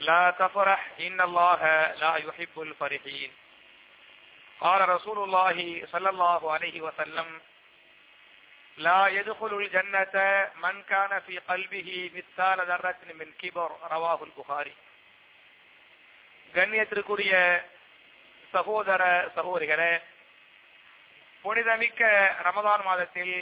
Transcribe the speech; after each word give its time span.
لا 0.00 0.30
تفرح 0.32 0.90
إن 1.00 1.20
الله 1.20 1.62
لا 1.94 2.16
يحب 2.16 2.56
الفرحين 2.58 3.32
قال 4.60 4.88
رسول 4.88 5.18
الله 5.18 5.86
صلى 5.86 6.10
الله 6.10 6.52
عليه 6.52 6.80
وسلم 6.80 7.40
لا 8.78 9.06
يدخل 9.08 9.54
الجنة 9.54 10.16
من 10.56 10.82
كان 10.82 11.20
في 11.20 11.38
قلبه 11.40 12.10
مثال 12.14 12.58
ذرة 12.62 12.96
من 13.14 13.32
كبر 13.32 13.70
رواه 13.92 14.20
البخاري 14.24 14.74
கண்ணியத்திற்குரிய 16.54 17.34
சகோதர 18.54 19.02
சகோதரிகளே 19.36 19.92
புனிதமிக்க 21.44 22.00
ரமதான் 22.44 22.82
மாதத்தில் 22.84 23.36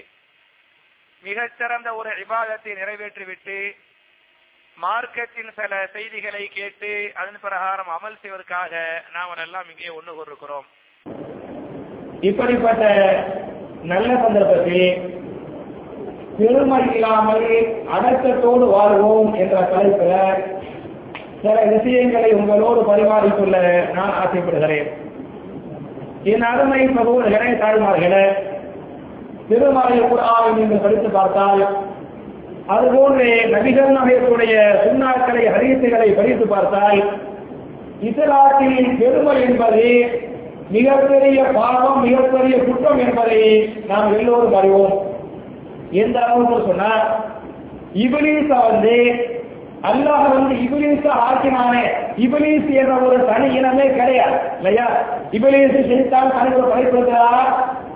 மிகச்சிறந்த 1.23 1.89
ஒரு 1.95 2.11
இபாதத்தை 2.25 2.73
நிறைவேற்றிவிட்டு 2.75 3.57
மார்க்கத்தின் 4.78 5.52
சில 5.56 5.74
செய்திகளை 5.94 6.42
கேட்டு 6.48 6.90
அதன் 7.14 7.42
பிரகாரம் 7.42 7.92
அமல் 7.96 8.18
செய்வதற்காக 8.22 8.74
நாம் 9.14 9.44
எல்லாம் 9.46 9.70
இங்கே 9.72 9.92
ஒன்று 9.98 10.14
கொண்டிருக்கிறோம் 10.14 10.68
இப்படிப்பட்ட 12.22 12.84
நல்ல 13.84 14.10
சந்தர்ப்பத்தில் 14.16 14.88
பெருமை 16.38 16.82
இல்லாமல் 16.96 17.48
அடக்கத்தோடு 17.92 18.66
வாழ்வோம் 18.66 19.32
என்ற 19.34 19.62
தலைப்பில் 19.64 20.44
சில 21.42 21.56
விஷயங்களை 21.66 22.30
உங்களோடு 22.32 22.82
பரிமாறிக்கொள்ள 22.82 23.56
நான் 23.94 24.14
ஆசைப்படுகிறேன். 24.22 24.88
என் 26.24 26.46
அருமை 26.52 26.82
சகோதரர்களே 26.98 27.52
தாய்மார்களே 27.64 28.26
திருமலை 29.48 29.98
குரான் 30.04 30.56
நீங்கள் 30.60 30.84
படித்து 30.86 31.10
பார்த்தால் 31.10 31.64
அதுபோன்று 32.68 33.26
நபிகள் 33.52 33.96
நகையத்துடைய 33.98 34.54
சுண்ணாக்களை 34.84 35.44
ஹரிசுகளை 35.56 36.16
படித்து 36.16 36.48
பார்த்தால் 36.48 37.02
இஸ்லாத்தில் 38.02 38.98
பெருமை 38.98 39.42
என்பது 39.42 39.86
மிகப்பெரிய 40.70 41.44
பாவம் 41.44 42.04
மிகப்பெரிய 42.04 42.58
குற்றம் 42.58 42.98
என்பதை 42.98 43.42
நாம் 43.88 44.18
எல்லோரும் 44.20 44.56
அறிவோம். 44.56 44.96
எந்த 45.92 46.20
அளவுக்கு 46.20 46.68
சொன்னார் 46.68 47.06
இபிலீச 47.94 48.48
வந்து 48.72 48.96
அல்லாஹ் 49.84 50.30
வந்து 50.34 50.56
இபிலீச 50.56 51.04
ஆக்கினானே 51.08 51.84
இபிலீஸ் 52.18 52.70
என்ற 52.70 52.94
ஒரு 52.96 53.26
தனி 53.26 53.58
இனமே 53.58 53.88
கிடையாது 53.94 54.38
இல்லையா? 54.58 54.88
இபிலீஸ் 55.32 55.88
செய்தான் 55.88 56.34
தனி 56.38 56.56
ஒரு 56.56 56.68
படைப்பு 56.68 56.98
இருக்கிறாரா 56.98 57.44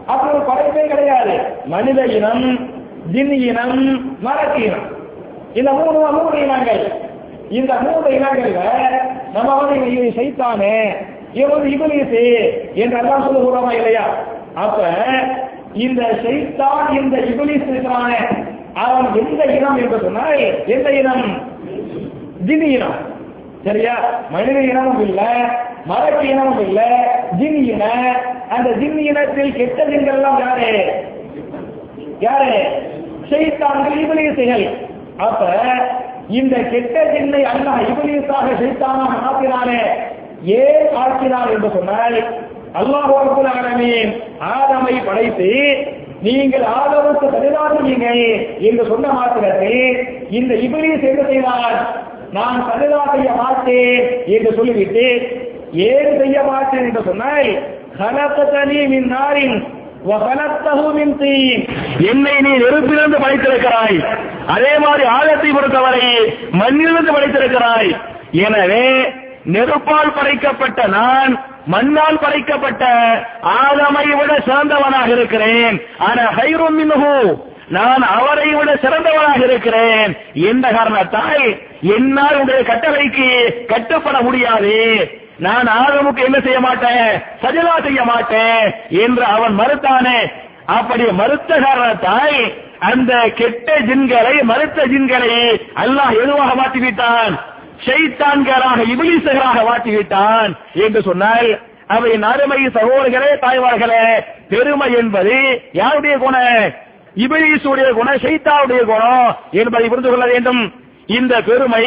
அப்படி 0.06 0.34
ஒரு 0.34 0.46
படைப்பே 0.52 0.88
கிடையாது. 0.88 1.40
மனித 1.66 2.06
இனம் 2.06 2.69
ஜின் 3.12 3.32
இனம் 3.32 3.78
மரக்கு 4.22 4.64
இனம் 4.64 4.88
இந்த 5.54 5.72
மூணு 5.72 6.12
மூணு 6.12 6.42
இனங்கள். 6.42 6.82
இந்த 7.50 7.74
மூணு 7.76 8.08
இனங்கள்ல 8.10 8.62
நம்ம 9.34 9.56
வந்து 9.56 9.92
இவன் 9.92 10.14
செய்தானே 10.14 10.76
இவன் 11.34 11.52
வந்து 11.52 11.70
இபிலிசு 11.70 12.22
என்று 12.74 12.98
எல்லாம் 12.98 13.26
சொல்லுகிறோமா 13.26 13.72
இல்லையா? 13.72 14.06
அப்ப 14.54 14.80
இந்த 15.74 16.02
செய்தான் 16.24 16.96
இந்த 17.02 17.18
இபிலிஸ் 17.18 17.68
இருக்கிறானே 17.70 18.20
அவன் 18.74 19.08
எந்த 19.14 19.44
இனம் 19.54 19.78
என்று 19.78 20.00
சொன்னால் 20.00 20.66
எந்த 20.66 20.90
இனம்? 20.92 21.26
ஜின் 22.46 22.62
இனம். 22.62 22.98
சரியா? 23.64 23.96
மனித 24.30 24.60
இனமும் 24.62 25.02
இல்ல 25.08 25.22
மரக்கு 25.86 26.28
இனமும் 26.30 26.60
இல்ல 26.60 26.82
ஜின் 27.40 27.64
இன. 27.64 27.84
அந்த 28.50 28.70
ஜின் 28.72 28.98
இனத்தில் 28.98 29.56
கெட்ட 29.56 29.84
ஜின்கள் 29.86 30.14
எல்லாம் 30.14 30.40
யாரு? 30.40 30.70
யாரு? 32.20 32.54
ஷெய்தான்கள் 33.30 33.98
இபிலீசுகள் 34.02 34.66
அப்ப 35.20 35.42
இந்த 36.40 36.56
கெட்ட 36.72 36.96
ஜின்னை 37.12 37.42
அல்லாஹ் 37.52 37.82
இபிலிசாக 37.88 38.48
ஷெய்தானாக 38.60 39.14
மாற்றினானே 39.24 39.82
ஏன் 40.60 40.90
ஆக்கினார் 41.02 41.54
என்று 41.54 41.70
சொன்னால் 41.74 42.18
அல்லாஹ் 42.80 43.08
ரபுல் 43.22 43.50
ஆலமீன் 43.54 44.12
ஆதமை 44.52 44.96
படைத்து 45.08 45.50
நீங்கள் 46.22 46.66
ஆதமுக்கு 46.76 47.28
பதிலாகுவீங்க 47.34 48.08
என்று 48.68 48.84
சொன்ன 48.88 49.08
மாத்திரத்தில் 49.14 49.82
இந்த 50.38 50.54
இபிலீஸ் 50.66 51.04
என்ன 51.10 51.22
செய்தார்? 51.30 51.78
நான் 52.34 52.60
சரிதா 52.68 53.02
செய்ய 53.12 53.30
மாட்டேன் 53.38 54.02
என்று 54.34 54.52
சொல்லிவிட்டு 54.58 55.06
ஏன் 55.88 56.12
செய்ய 56.20 56.38
மாட்டேன் 56.50 56.86
என்று 56.86 57.04
சொன்னால் 57.06 57.50
கலப்பத்தனி 58.00 58.80
மின் 58.92 59.10
நாரின் 59.14 59.56
என்னை 62.10 62.34
நீ 62.42 62.50
நெருப்பிலிருந்து 62.50 63.18
படைத்திருக்கிறாய். 63.20 63.98
அதே 64.48 64.78
மாதிரி 64.78 65.04
ஆழத்தை 65.04 65.52
பொறுத்தவரை 65.52 66.06
மண்ணிலிருந்து 66.52 67.12
படைத்திருக்கிறாய். 67.12 67.92
எனவே 68.32 69.12
நெருப்பால் 69.54 70.16
படைக்கப்பட்ட 70.16 70.88
நான் 70.88 71.44
மண்ணால் 71.66 72.20
படைக்கப்பட்ட 72.20 72.86
ஆதமை 73.44 74.18
விட 74.20 74.42
சிறந்தவனாக 74.46 75.08
இருக்கிறேன். 75.08 75.82
ஆனா 75.98 76.24
ஹைரும் 76.32 76.78
மின்ஹு 76.80 77.38
நான் 77.68 78.02
அவரை 78.02 78.54
விட 78.54 78.74
சிறந்தவனாக 78.74 79.44
இருக்கிறேன். 79.44 80.18
என்ற 80.34 80.72
காரணத்தால் 80.72 81.58
என்னால் 81.82 82.40
உடைய 82.42 82.62
கட்டளைக்கு 82.62 83.30
கட்டப்பட 83.66 84.22
முடியாது. 84.22 84.78
நான் 85.40 85.68
ஆதமுக்கு 85.68 86.24
என்ன 86.24 86.40
செய்ய 86.40 86.60
மாட்டேன்? 86.60 87.22
சஜலா 87.42 87.76
செய்ய 87.84 88.04
மாட்டேன் 88.04 88.74
என்று 88.90 89.24
அவன் 89.24 89.54
மறுத்தானே. 89.60 90.20
அப்படி 90.66 91.04
மறுத்த 91.12 91.60
காரணத்தாய் 91.60 92.56
அந்த 92.80 93.14
கெட்ட 93.36 93.80
ஜின்களை 93.80 94.42
மறுத்த 94.42 94.86
ஜின்களை 94.86 95.32
அல்லாஹ் 95.76 96.14
எதுவாக 96.24 96.52
மாற்றிவிட்டான்? 96.62 97.34
ஷைத்தான்களாக 97.86 98.80
இபிலிசகராக 98.94 99.60
மாற்றிவிட்டான் 99.70 100.52
என்று 100.74 101.02
சொன்னால் 101.02 101.60
அவை 101.88 102.12
அருமை 102.24 102.68
சகோதரர்களே 102.68 103.32
தாய்வார்களே 103.42 104.04
பெருமை 104.50 104.94
என்பது 104.94 105.62
யாருடைய 105.72 106.18
குணம்? 106.18 106.74
இபிலிசுடைய 107.18 107.90
குணம் 107.94 108.22
ஷைத்தாவுடைய 108.24 108.82
குணம் 108.84 109.38
என்பதை 109.52 109.88
புரிந்து 109.88 110.10
கொள்ள 110.10 110.26
வேண்டும். 110.26 110.74
இந்த 111.06 111.42
பெருமை 111.42 111.86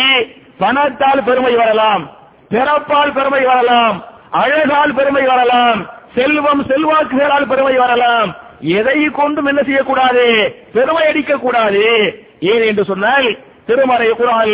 பணத்தால் 0.59 1.25
பெருமை 1.25 1.55
வரலாம். 1.57 2.11
பிறப்பால் 2.53 3.15
பெருமை 3.17 3.43
வரலாம் 3.51 3.97
அழகால் 4.43 4.95
பெருமை 4.99 5.25
வரலாம் 5.33 5.81
செல்வம் 6.17 6.63
செல்வாக்குகளால் 6.71 7.51
பெருமை 7.51 7.75
வரலாம். 7.83 8.31
எதை 8.79 8.97
கொண்டும் 9.19 9.49
என்ன 9.51 9.61
செய்யக்கூடாது? 9.69 10.27
பெருமை 10.75 11.05
அடிக்க 11.11 11.33
கூடாது 11.45 11.85
ஏன் 12.53 12.65
என்று 12.71 12.85
சொன்னால் 12.91 13.29
திருமறை 13.69 14.09
குரான் 14.21 14.53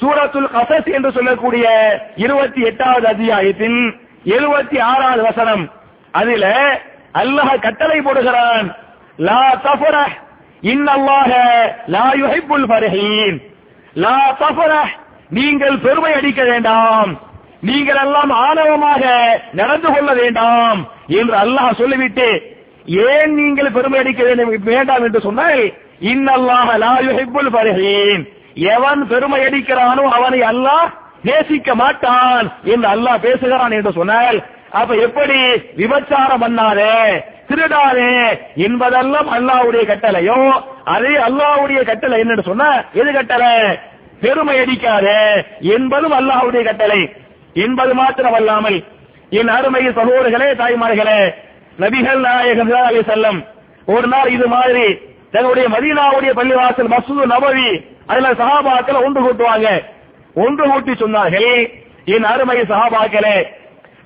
சூரத்துல் 0.00 0.50
கசஸ் 0.54 0.88
என்று 0.96 1.10
சொல்லக்கூடிய 1.16 1.66
இருபத்தி 2.24 2.60
எட்டாவது 2.70 3.06
அத்தியாயத்தின் 3.12 3.78
எழுபத்தி 4.34 4.78
ஆறாவது 4.90 5.22
வசனம். 5.28 5.64
அதுல 6.20 6.46
அல்லாஹ் 7.22 7.52
கட்டளை 7.66 7.98
போடுகிறான் 8.00 8.68
லா 9.28 9.42
தஃபர 9.66 9.96
இன்னல்லாஹ 10.72 11.30
லா 11.96 12.06
யுஹிப்புல் 12.22 12.66
ஃபரஹீன். 12.70 13.36
லா 14.04 14.16
தஃபர 14.42 14.72
நீங்கள் 15.30 15.76
பெருமை 15.78 16.12
அடிக்க 16.12 16.42
வேண்டாம். 16.42 17.10
நீங்கள் 17.60 17.96
எல்லாம் 17.96 18.30
ஆணவமாக 18.30 19.02
நடந்து 19.52 19.88
கொள்ள 19.92 20.14
வேண்டாம் 20.14 20.80
என்று 21.08 21.34
அல்லாஹ் 21.36 21.78
சொல்லிவிட்டு 21.78 22.28
ஏன் 23.08 23.34
நீங்கள் 23.34 23.70
பெருமை 23.70 23.98
அடிக்க 23.98 24.22
வேண்டாம் 24.64 25.04
என்று 25.04 25.20
சொன்னால் 25.20 25.62
இன்னல்லாஹ 26.00 26.68
லாயுஹிப்புல் 26.78 27.50
யுஹிப்புல் 27.50 28.24
எவன் 28.74 29.06
பெருமை 29.06 29.40
அடிக்கிறானோ 29.46 30.04
அவனை 30.10 30.40
அல்லாஹ் 30.42 30.88
நேசிக்க 31.22 31.74
மாட்டான் 31.74 32.46
என்று 32.64 32.88
அல்லாஹ் 32.88 33.20
பேசுகிறான் 33.20 33.70
என்று 33.70 33.92
சொன்னால் 33.92 34.38
அப்ப 34.70 34.94
எப்படி 34.96 35.38
விபச்சாரம் 35.76 36.42
பண்ணாதே 36.42 36.94
திருடாதே 37.48 38.10
என்பதெல்லாம் 38.54 39.28
அல்லாவுடைய 39.28 39.84
கட்டளையோ 39.86 40.40
அதே 40.84 41.14
அல்லாவுடைய 41.28 41.84
கட்டளை 41.84 42.22
என்னன்னு 42.22 42.42
சொன்ன 42.42 42.84
எது 42.92 43.12
கட்டளை? 43.12 43.52
பெருமை 44.22 44.56
அடிக்காத 44.62 45.06
என்பதும் 45.74 46.16
அல்லாஹுடைய 46.18 46.62
கட்டளை. 46.68 47.00
என்பது 47.64 47.92
மாத்திரம் 48.00 48.36
அல்லாமல் 48.38 48.78
என் 49.38 49.50
அருமை 49.56 49.82
சகோதரர்களே 49.98 50.48
தாய்மார்களே 50.60 51.20
நபிகள் 51.82 52.20
நாயகம் 52.26 52.72
அலி 52.88 53.00
செல்லம் 53.10 53.38
ஒரு 53.86 54.06
நாள் 54.06 54.30
இது 54.36 54.46
மாதிரி 54.54 54.86
தன்னுடைய 55.32 55.66
மதீனாவுடைய 55.74 56.32
பள்ளிவாசல் 56.38 56.92
மசூது 56.94 57.24
நபவி 57.34 57.68
அதுல 58.10 58.28
சஹாபாக்கள் 58.40 59.02
ஒன்று 59.04 59.20
கூட்டுவாங்க. 59.24 59.68
ஒன்று 60.44 60.64
கூட்டி 60.70 60.92
சொன்னார்கள் 61.02 61.52
என் 62.14 62.26
அருமை 62.32 62.58
சகாபாக்களே 62.70 63.36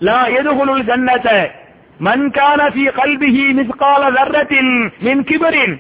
லா 0.06 0.18
எதுகுலுல் 0.38 0.86
ஜன்னத 0.90 1.28
மன் 2.06 2.26
கான 2.36 2.60
ஃபீ 2.74 2.84
கல்பிஹி 2.98 3.44
மிஸ்கால 3.58 4.02
தர்ரத்தின் 4.18 4.72
மின் 5.06 5.24
கிபரின். 5.28 5.74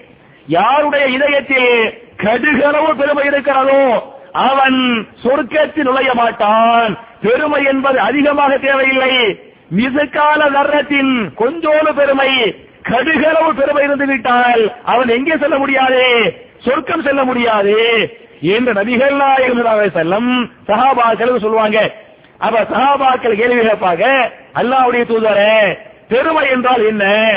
யாருடைய 0.56 1.04
இதயத்தில் 1.16 1.70
கடுகளவு 2.24 2.90
பெருமை 3.00 3.24
இருக்கிறதோ 3.30 3.82
அவன் 4.32 5.08
சொர்க்கத்தில் 5.24 5.82
நுழைய 5.82 6.14
மாட்டான். 6.14 6.98
பெருமை 7.22 7.64
என்பது 7.64 8.00
அதிகமாக 8.00 8.58
தேவையில்லை. 8.58 9.40
மிசுக்கால 9.76 10.50
தர்ணத்தின் 10.54 11.30
கொஞ்சோடு 11.38 11.94
பெருமை 11.94 12.54
கடுகளவு 12.82 13.50
பெருமை 13.56 13.84
இருந்து 13.84 14.06
விட்டால் 14.06 14.72
அவன் 14.84 15.08
எங்கே 15.08 15.36
செல்ல 15.36 15.58
முடியாது? 15.58 16.34
சொர்க்கம் 16.58 17.02
செல்ல 17.02 17.24
முடியாது. 17.24 17.76
என்று 18.40 18.72
நபிகள் 18.72 19.16
நாயகம் 19.16 19.68
செல்லம் 19.80 20.50
சகாபாக்கள் 20.66 21.40
சொல்லுவாங்க. 21.40 21.92
அப்ப 22.38 22.62
சகாபாக்கள் 22.62 23.36
கேள்வி 23.36 23.66
கேட்பாங்க 23.66 24.30
அல்லாவுடைய 24.54 25.04
தூதரே 25.04 25.78
பெருமை 26.08 26.50
என்றால் 26.50 26.86
என்ன? 26.86 27.32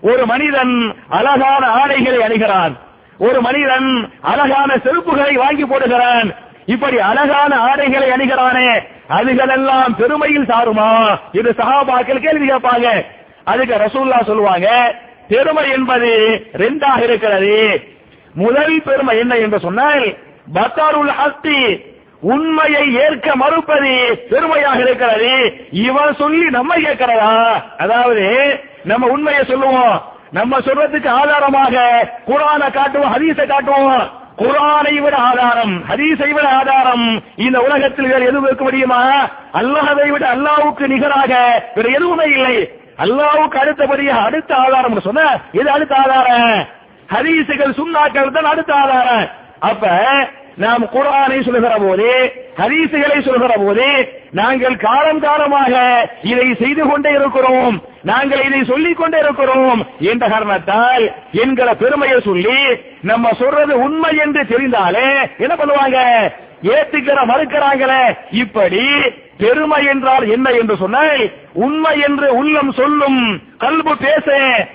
ஒரு 0.00 0.26
மனிதன் 0.26 0.94
அழகான 1.08 1.66
ஆடைகளை 1.66 2.22
அணிகிறான். 2.22 2.76
ஒரு 3.18 3.40
மனிதன் 3.40 4.12
அழகான 4.20 4.74
செருப்புகளை 4.74 5.34
வாங்கி 5.34 5.64
போடுகிறான். 5.64 6.34
இப்படி 6.66 6.98
அழகான 7.00 7.56
ஆடைகளை 7.56 8.10
அணிகிறானே 8.10 8.82
அதுகளெல்லாம் 9.08 9.94
பெருமையில் 9.98 10.48
சாருமா? 10.50 11.18
இது 11.32 11.54
சகாபாக்கள் 11.56 12.24
கேள்வி 12.24 12.50
கேட்பாங்க. 12.50 13.04
அதுக்கு 13.44 13.74
ரசூல்லா 13.74 14.24
சொல்லுவாங்க 14.24 14.94
பெருமை 15.28 15.70
என்பது 15.70 16.10
ரெண்டாக 16.52 17.02
இருக்கிறது. 17.02 17.82
முதல் 18.34 18.82
பெருமை 18.84 19.18
என்ன 19.18 19.34
என்று 19.36 19.60
சொன்னால் 19.60 20.16
பத்தாருல் 20.54 21.12
ஹஸ்தி 21.20 21.80
உண்மையை 22.20 22.94
ஏற்க 22.94 23.36
மறுப்பது 23.36 24.26
பெருமையாக 24.30 24.78
இருக்கிறது. 24.78 25.54
இவன் 25.70 26.14
சொல்லி 26.14 26.50
நம்ம 26.50 26.74
கேட்கிறதா? 26.76 27.64
அதாவது 27.78 28.26
நம்ம 28.84 29.06
உண்மையை 29.06 29.44
சொல்லுவோம். 29.44 30.14
நம்ம 30.36 30.58
சொல்றதுக்கு 30.66 31.10
ஆதாரமாக 31.20 31.74
குரானை 32.28 32.68
காட்டுவோம் 32.76 33.12
ஹதீஸை 33.14 33.44
காட்டுவோம். 33.46 34.06
குரானை 34.40 34.94
விட 35.04 35.16
ஆதாரம் 35.28 35.74
ஹதீஸை 35.90 36.30
விட 36.36 36.46
ஆதாரம். 36.60 37.06
இந்த 37.46 37.58
உலகத்தில் 37.66 38.10
வேறு 38.12 38.28
எதுவும் 38.30 38.48
இருக்க 38.48 38.64
முடியுமா? 38.64 39.02
அல்லாஹை 39.60 40.08
விட 40.14 40.24
அல்லாவுக்கு 40.34 40.86
நிகராக 40.94 41.32
வேறு 41.76 41.94
எதுவுமே 41.98 42.26
இல்லை. 42.36 42.56
அல்லாவுக்கு 43.04 43.56
அடுத்தபடியாக 43.62 44.26
அடுத்த 44.28 44.50
ஆதாரம் 44.64 45.06
சொன்ன? 45.06 45.22
இது 45.60 45.68
அடுத்த 45.76 45.94
ஆதாரம்? 46.04 46.52
ஹதீசுகள் 47.14 47.76
சுண்ணாக்கள் 47.80 48.34
தான் 48.36 48.52
அடுத்த 48.52 48.72
ஆதாரம். 48.82 49.26
அப்ப 49.70 49.86
நாம் 50.64 50.84
குரானை 50.92 51.38
சொல்லுகிற 51.46 51.74
போது 51.82 52.06
ஹதீசுகளை 52.60 53.18
சொல்லுகிற 53.24 53.54
போது 53.64 53.86
நாங்கள் 54.38 54.76
காலம் 54.86 55.20
காலமாக 55.24 55.74
இதை 56.30 56.46
செய்து 56.62 56.82
கொண்டே 56.86 57.10
இருக்கிறோம். 57.18 57.76
நாங்கள் 58.06 58.42
இதை 58.46 58.60
சொல்லிக் 58.64 58.96
கொண்டே 58.96 59.18
இருக்கிறோம். 59.18 59.80
என்ற 60.00 60.24
காரணத்தால் 60.28 61.04
என்கிற 61.32 61.74
பெருமையை 61.74 62.18
சொல்லி 62.20 62.58
நம்ம 63.02 63.32
சொல்றது 63.32 63.74
உண்மை 63.78 64.10
என்று 64.16 64.42
தெரிந்தாலே 64.42 65.06
என்ன 65.38 65.54
பண்ணுவாங்க? 65.54 65.98
ஏத்துக்கிற 66.62 67.18
மறுக்கிறாங்களே. 67.30 68.04
இப்படி 68.30 68.84
பெருமை 69.38 69.86
என்றால் 69.86 70.30
என்ன 70.30 70.50
என்று 70.50 70.76
சொன்னால் 70.76 71.22
உண்மை 71.52 71.92
என்று 72.00 72.34
உள்ளம் 72.34 72.72
சொல்லும் 72.72 73.20
கல்பு 73.60 73.92
பேச. 74.04 74.28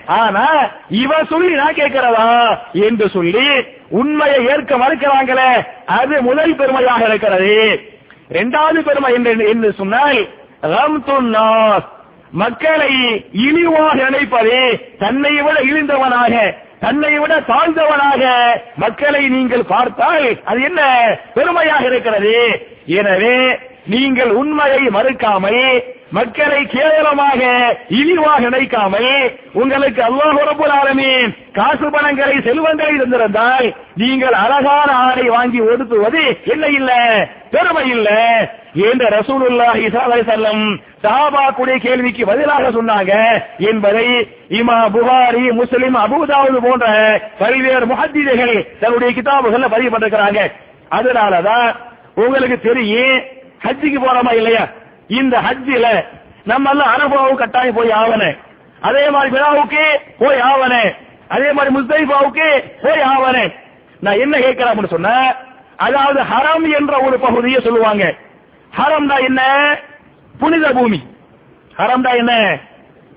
ஆனா 0.06 0.46
இவ 0.88 1.12
சொல்லி 1.30 1.54
நான் 1.54 1.74
கேட்கிறதா 1.74 2.28
என்று 2.72 3.08
சொல்லி 3.08 3.48
உண்மையை 3.88 4.46
ஏற்க 4.46 4.76
மறுக்கிறாங்களே. 4.76 5.52
அது 5.86 6.22
முதல் 6.22 6.56
பெருமையாக 6.56 7.04
இருக்கிறது. 7.04 7.56
இரண்டாவது 8.28 8.82
பெருமை 8.82 9.14
என்று 9.14 9.48
என்று 9.48 9.72
சொன்னால் 9.72 10.28
மக்களை 12.32 12.92
இழிவாக 13.32 13.94
நினைப்பது 13.94 14.58
தன்னை 14.98 15.42
விட 15.42 15.60
இழிந்தவனாக 15.60 16.34
தன்னை 16.80 17.18
விட 17.18 17.40
தாழ்ந்தவனாக 17.40 18.22
மக்களை 18.76 19.28
நீங்கள் 19.28 19.64
பார்த்தால் 19.64 20.40
அது 20.44 20.62
என்ன? 20.62 20.80
பெருமையாக 21.34 21.84
இருக்கிறது. 21.86 22.62
எனவே 22.86 23.58
நீங்கள் 23.86 24.30
உண்மையை 24.30 24.80
மறுக்காமல் 24.80 25.62
மக்களை 26.12 26.60
கேவலமாக 26.66 27.40
இழிவாக 27.88 28.40
நினைக்காமல் 28.46 29.12
உங்களுக்கு 29.54 30.00
அல்லாஹ் 30.02 30.40
ரப்பல் 30.48 30.74
ஆலமீன் 30.78 31.30
காசு 31.52 31.86
பணங்களை 31.90 32.36
செல்வங்களை 32.40 32.94
தந்திருந்தால் 32.96 33.66
நீங்கள் 33.94 34.32
அழகான 34.34 34.90
ஆடை 35.06 35.28
வாங்கி 35.28 35.60
ஒதுக்குவது 35.62 36.22
என்ன 36.44 36.66
இல்ல. 36.78 36.90
பெருமை 37.50 37.84
இல்ல. 37.90 38.08
என்ற 38.82 39.04
ரசூலுல்லா 39.10 39.68
ஸல்லல்லாஹு 39.74 40.06
அலைஹி 40.06 40.24
வஸல்லம் 40.24 40.62
குடி 41.56 41.78
கேள்விக்கு 41.78 42.24
பதிலாக 42.26 42.70
சொன்னாங்க 42.70 43.12
என்பதை 43.70 44.06
இமா 44.50 44.78
புகாரி 44.94 45.44
முஸ்லிம் 45.52 45.96
அபுதாவது 45.96 46.58
போன்ற 46.60 46.86
பல்வேறு 47.38 47.86
முஹத்திகள் 47.86 48.54
தன்னுடைய 48.80 49.10
கிதாபுகள்ல 49.12 49.68
பதிவு 49.68 49.90
பண்ணிருக்கிறாங்க. 49.90 50.40
அதனாலதான் 50.90 51.66
உங்களுக்கு 52.16 52.60
தெரியும் 52.60 53.18
ஹஜ்ஜிக்கு 53.64 53.98
போறோமா 54.00 54.32
இல்லையா? 54.32 54.64
இந்த 55.08 55.40
ஹஜ்ஜில 55.40 56.04
நம்ம 56.44 56.70
எல்லாம் 56.70 56.94
அரபாவு 56.94 57.34
கட்டாயம் 57.34 57.74
போய் 57.74 57.88
ஆவனே 57.88 58.36
அதே 58.80 59.10
மாதிரி 59.10 59.30
விழாவுக்கு 59.30 60.00
போய் 60.18 60.38
ஆவனே 60.38 60.94
அதே 61.28 61.52
மாதிரி 61.52 61.74
முஸ்தைபாவுக்கு 61.74 62.64
போய் 62.82 63.00
ஆவனே 63.00 63.54
நான் 64.00 64.18
என்ன 64.18 64.38
கேட்கிறேன் 64.38 64.74
அப்படின்னு 64.74 64.88
சொன்ன 64.88 65.34
அதாவது 65.76 66.22
ஹரம் 66.22 66.78
என்ற 66.78 67.00
ஒரு 67.00 67.18
பகுதியை 67.18 67.60
சொல்லுவாங்க. 67.60 68.14
ஹரம்டா 68.78 69.22
என்ன? 69.24 69.42
புனித 70.38 70.70
பூமி. 70.70 71.02
ஹரம்டா 71.76 72.16
என்ன? 72.16 72.58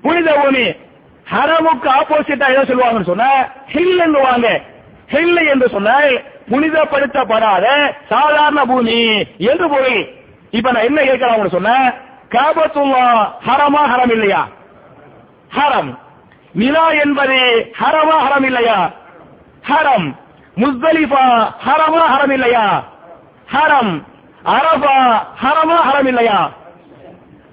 புனித 0.02 0.34
பூமி. 0.34 0.76
ஹரமுக்கு 1.34 1.90
ஆப்போசிட்டா 1.90 2.48
எதை 2.50 2.64
சொல்லுவாங்கன்னு 2.64 3.04
சொன்ன 3.04 3.50
ஹில் 3.74 4.00
என்னுவாங்க 4.00 4.62
ஹில் 5.08 5.48
என்று 5.50 5.70
சொன்னால் 5.70 6.24
புனிதப்படுத்தப்படாத 6.50 7.94
சாதாரண 8.10 8.66
பூமி. 8.66 9.28
என்று 9.38 9.70
பொருள். 9.70 10.10
இப்ப 10.52 10.72
நான் 10.72 10.84
என்ன 10.84 11.04
கேட்கலாம் 11.04 11.50
சொன்ன? 11.50 11.94
காபத்துல்லா 12.32 13.04
ஹரமா 13.48 13.82
ஹரம் 13.94 14.12
இல்லையா? 14.12 14.48
ஹரம். 15.56 15.98
நிலா 16.54 16.92
என்பது 16.92 17.38
ஹரமா 17.80 18.28
ஹரம் 18.28 18.46
இல்லையா? 18.46 18.92
ஹரம். 19.70 20.08
முஸ்தலிஃபா 20.58 21.24
ஹரமா 21.66 22.04
ஹரம் 22.16 22.32
இல்லையா? 22.32 22.84
ஹரம். 23.52 24.06
அரபா 24.46 24.96
ஹரமா 25.42 25.76
ஹரம் 25.82 26.08
இல்லையா? 26.08 26.52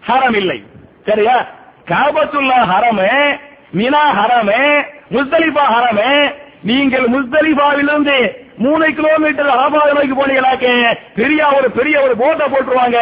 ஹரம் 0.09 0.37
இல்லை. 0.37 0.65
சரியா? 1.07 1.47
காபத்துல்லா 1.89 2.55
ஹரமே 2.55 3.39
மினா 3.75 4.03
ஹரமே 4.13 4.63
முஸ்தலிஃபா 5.11 5.65
ஹரமே 5.67 6.33
நீங்கள் 6.63 7.07
முஸ்தலிஃபாவிலிருந்து 7.09 8.17
மூணு 8.65 8.87
கிலோமீட்டர் 8.95 9.51
அரபா 9.55 9.81
நோக்கி 9.93 10.15
போனீங்களாக்க 10.15 10.67
பெரிய 11.15 11.49
ஒரு 11.57 11.69
பெரிய 11.71 11.97
ஒரு 12.03 12.15
போட்டை 12.17 12.47
போட்டுருவாங்க. 12.47 12.99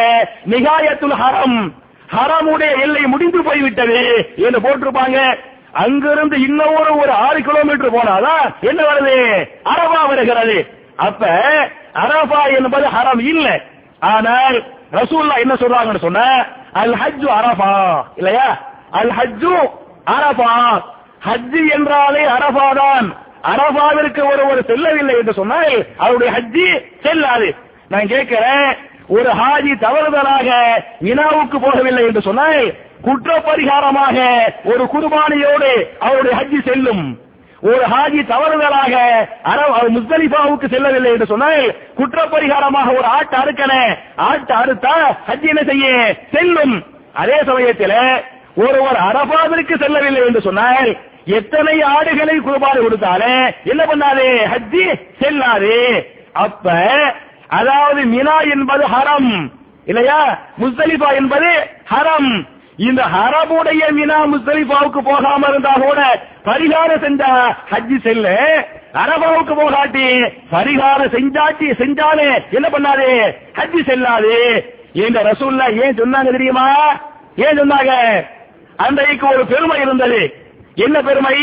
நிகாயத்துல் 0.49 1.17
ஹரம். 1.23 1.59
ஹரமுடைய 2.15 2.71
எல்லை 2.79 3.03
முடிந்து 3.03 3.43
போய்விட்டது 3.43 3.99
என்று 4.45 4.59
போட்டிருப்பாங்க. 4.59 5.19
அங்கிருந்து 5.71 6.37
இன்னொரு 6.41 6.91
ஒரு 6.97 7.11
ஆறு 7.11 7.41
கிலோமீட்டர் 7.41 7.95
போனாதான் 7.95 8.45
என்ன 8.61 8.81
வருது? 8.83 9.17
அரபா 9.63 9.99
வருகிறது. 10.07 10.57
அப்ப 10.95 11.29
அரபா 11.93 12.41
என்பது 12.57 12.87
ஹரம் 12.87 13.23
இல்ல. 13.33 13.47
ஆனால் 13.99 14.57
ரசூல்லா 14.91 15.37
என்ன 15.39 15.53
சொல்றாங்கன்னு 15.53 16.05
சொன்ன 16.07 16.45
அல் 16.73 16.95
ஹஜ்ஜு 17.01 17.29
அரபா. 17.39 17.71
இல்லையா? 18.15 18.47
அல் 18.91 19.13
ஹஜ்ஜு 19.19 19.53
அரபா. 20.05 20.51
ஹஜ்ஜு 21.27 21.61
என்றாலே 21.71 22.23
அரபா 22.25 22.67
தான் 22.75 23.07
அரபாவிற்கு 23.43 24.21
ஒருவர் 24.31 24.61
செல்லவில்லை 24.65 25.15
என்று 25.17 25.33
சொன்னால் 25.33 25.75
அவருடைய 25.97 26.29
ஹஜ்ஜி 26.37 26.67
செல்லாது. 27.03 27.49
நான் 27.89 28.07
கேட்கிறேன் 28.07 28.69
ஒரு 29.07 29.29
ஹாஜி 29.41 29.73
தவறுதலாக 29.85 30.49
வினாவுக்கு 31.05 31.57
போகவில்லை 31.59 32.03
என்று 32.09 32.21
சொன்னால் 32.21 32.61
குற்ற 33.01 33.31
பரிகாரமாக 33.45 34.17
ஒரு 34.63 34.83
குர்பானியோடு 34.93 35.71
அவருடைய 35.99 36.33
ஹஜ்ஜி 36.39 36.59
செல்லும். 36.69 37.05
ஒரு 37.61 37.83
ஹாஜி 37.93 38.21
தவறுதலாக 38.33 38.93
முஸ்தலிஃபாவுக்கு 39.95 40.67
செல்லவில்லை 40.69 41.11
என்று 41.11 41.25
சொன்னால் 41.25 41.63
குற்றப்பரிகாரமாக 41.97 42.87
ஒரு 42.97 43.07
ஆட்டு 43.17 43.37
அறுக்கன 43.37 43.73
ஆட்டு 44.15 44.53
அறுத்தா 44.53 44.95
ஹஜ்ஜி 45.29 45.47
என்ன 45.53 45.63
செய்ய? 45.71 46.15
செல்லும். 46.31 46.75
அதே 47.13 47.37
சமயத்தில் 47.45 47.97
ஒருவர் 48.55 48.97
அரபாவிற்கு 49.09 49.75
செல்லவில்லை 49.79 50.21
என்று 50.25 50.41
சொன்னால் 50.41 50.89
எத்தனை 51.25 51.81
ஆடுகளை 51.81 52.39
குர்பானை 52.39 52.79
கொடுத்தாலே 52.79 53.53
என்ன 53.63 53.83
பண்ணாரு 53.83 54.39
ஹஜ்ஜி 54.55 54.99
செல்லாது. 55.19 56.07
அப்ப 56.33 56.71
அதாவது 57.47 58.03
மினா 58.03 58.51
என்பது 58.51 58.87
ஹரம். 58.87 59.51
இல்லையா? 59.85 60.39
முஸ்தலிபா 60.61 61.15
என்பது 61.15 61.67
ஹரம். 61.89 62.47
இந்த 62.77 63.03
ஹரபுடைய 63.03 63.81
மினா 63.89 64.33
முஸ்தலிபாவுக்கு 64.33 64.97
போகாம 64.97 65.47
இருந்தா 65.47 65.73
கூட 65.73 66.23
பரிகாரம் 66.45 67.03
செஞ்சா 67.03 67.55
ஹஜ்ஜி 67.71 68.01
செல்ல. 68.01 68.37
அரபாவுக்கு 68.93 69.53
போகாட்டி 69.53 70.29
பரிகாரம் 70.51 71.13
செஞ்சாட்டி 71.13 71.71
செஞ்சாலே 71.71 72.49
என்ன 72.51 72.69
பண்ணாது? 72.69 73.35
ஹஜ்ஜி 73.53 73.83
செல்லாது. 73.85 74.65
இந்த 74.91 75.23
ரசூல்லா 75.23 75.83
ஏன் 75.83 75.95
சொன்னாங்க 75.95 76.31
தெரியுமா? 76.31 76.99
ஏன் 77.35 77.59
சொன்னாங்க? 77.59 77.91
அன்றைக்கு 78.77 79.27
ஒரு 79.27 79.45
பெருமை 79.45 79.81
இருந்தது. 79.81 80.40
என்ன 80.75 81.01
பெருமை? 81.01 81.37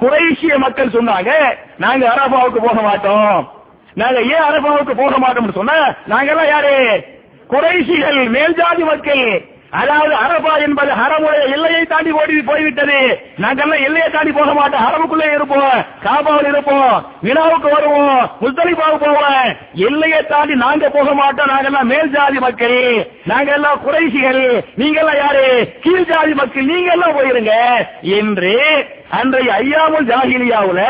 குறைஷிய 0.00 0.58
மக்கள் 0.58 0.88
சொன்னாங்க 0.88 1.30
நாங்க 1.76 2.08
அரபாவுக்கு 2.08 2.56
போக 2.56 2.80
மாட்டோம். 2.80 3.52
நாங்க 3.94 4.22
ஏன் 4.22 4.42
அரபாவுக்கு 4.42 4.94
போக 4.96 5.18
மாட்டோம்னு 5.18 5.52
சொன்னா 5.52 5.94
நாங்க 6.06 6.30
எல்லாம் 6.30 6.46
யாரு? 6.46 7.04
குறைஷிகள் 7.48 8.30
மேல்ஜாதி 8.30 8.84
மக்கள். 8.84 9.48
அதாவது 9.70 10.14
அரபா 10.14 10.62
என்பது 10.62 10.92
ஹரமுடைய 10.92 11.52
எல்லையை 11.52 11.84
தாண்டி 11.84 12.10
ஓடி 12.10 12.42
போய்விட்டது. 12.42 13.20
நாங்கெல்லாம் 13.40 13.84
எல்லையை 13.84 14.10
தாண்டி 14.10 14.32
போக 14.32 14.54
மாட்டோம். 14.54 14.84
ஹரமுக்குள்ளே 14.84 15.34
இருப்போம். 15.34 15.84
காபாவில் 16.04 16.48
இருப்போம். 16.48 17.12
வினாவுக்கு 17.22 17.70
வருவோம். 17.70 18.30
முஸ்தலிபாவுக்கு 18.40 19.04
போவோம். 19.04 19.56
எல்லையை 19.74 20.26
தாண்டி 20.26 20.54
நாங்க 20.54 20.88
போக 20.88 21.14
மாட்டோம். 21.14 21.46
நாங்கெல்லாம் 21.46 21.82
மேல் 21.82 22.10
ஜாதி 22.10 22.38
மக்கள். 22.38 23.10
நாங்க 23.24 23.52
எல்லாம் 23.52 23.80
குறைசிகள் 23.80 24.64
நீங்க 24.74 25.00
எல்லாம் 25.00 25.16
யாரு? 25.16 25.72
கீழ் 25.80 26.06
ஜாதி 26.06 26.34
மக்கள். 26.34 26.64
நீங்க 26.64 26.92
எல்லாம் 26.92 27.18
போயிருங்க. 27.18 27.52
என்று 28.00 28.86
அன்றைய 29.10 29.52
ஐயாமுல் 29.52 30.04
ஜாகிலியாவுல 30.04 30.84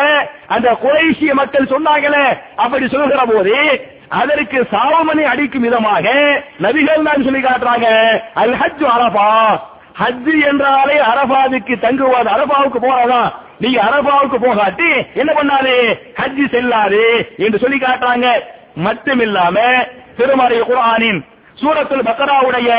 அந்த 0.47 0.71
குறைசிய 0.71 1.35
மக்கள் 1.35 1.67
சொன்னாங்களே. 1.67 2.39
அப்படி 2.57 2.89
சொல்கிற 2.89 3.25
போது 3.25 3.55
அதற்கு 4.11 4.67
சாவமணி 4.73 5.23
அடிக்கும் 5.23 5.63
விதமாக 5.63 6.07
நபிகள் 6.61 7.03
தான் 7.03 7.25
சொல்லி 7.25 7.41
காட்டுறாங்க 7.41 7.89
அல் 8.35 8.55
ஹஜ் 8.55 8.85
அரபா 8.85 9.31
ஹஜ் 10.03 10.43
என்றாலே 10.43 10.97
அரபாவுக்கு 11.01 11.79
தங்குவாது 11.79 12.31
அரபாவுக்கு 12.31 12.79
போறாதான் 12.79 13.33
நீங்க 13.59 13.81
அரபாவுக்கு 13.83 14.37
போகாட்டி 14.37 14.91
என்ன 15.15 15.33
பண்ணாரு 15.33 16.01
ஹஜ் 16.15 16.51
செல்லாது 16.51 17.05
என்று 17.37 17.59
சொல்லி 17.59 17.79
காட்டுறாங்க. 17.79 18.27
மட்டுமில்லாம 18.77 19.57
திருமறை 20.17 20.59
குரானின் 20.61 21.25
சூரத்துல் 21.59 22.07
பக்கராவுடைய 22.07 22.71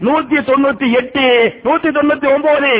நூத்தி 0.00 0.38
தொண்ணூத்தி 0.44 0.92
எட்டு 0.92 1.54
நூத்தி 1.64 1.90
தொண்ணூத்தி 1.90 2.34
ஒன்பது 2.34 2.72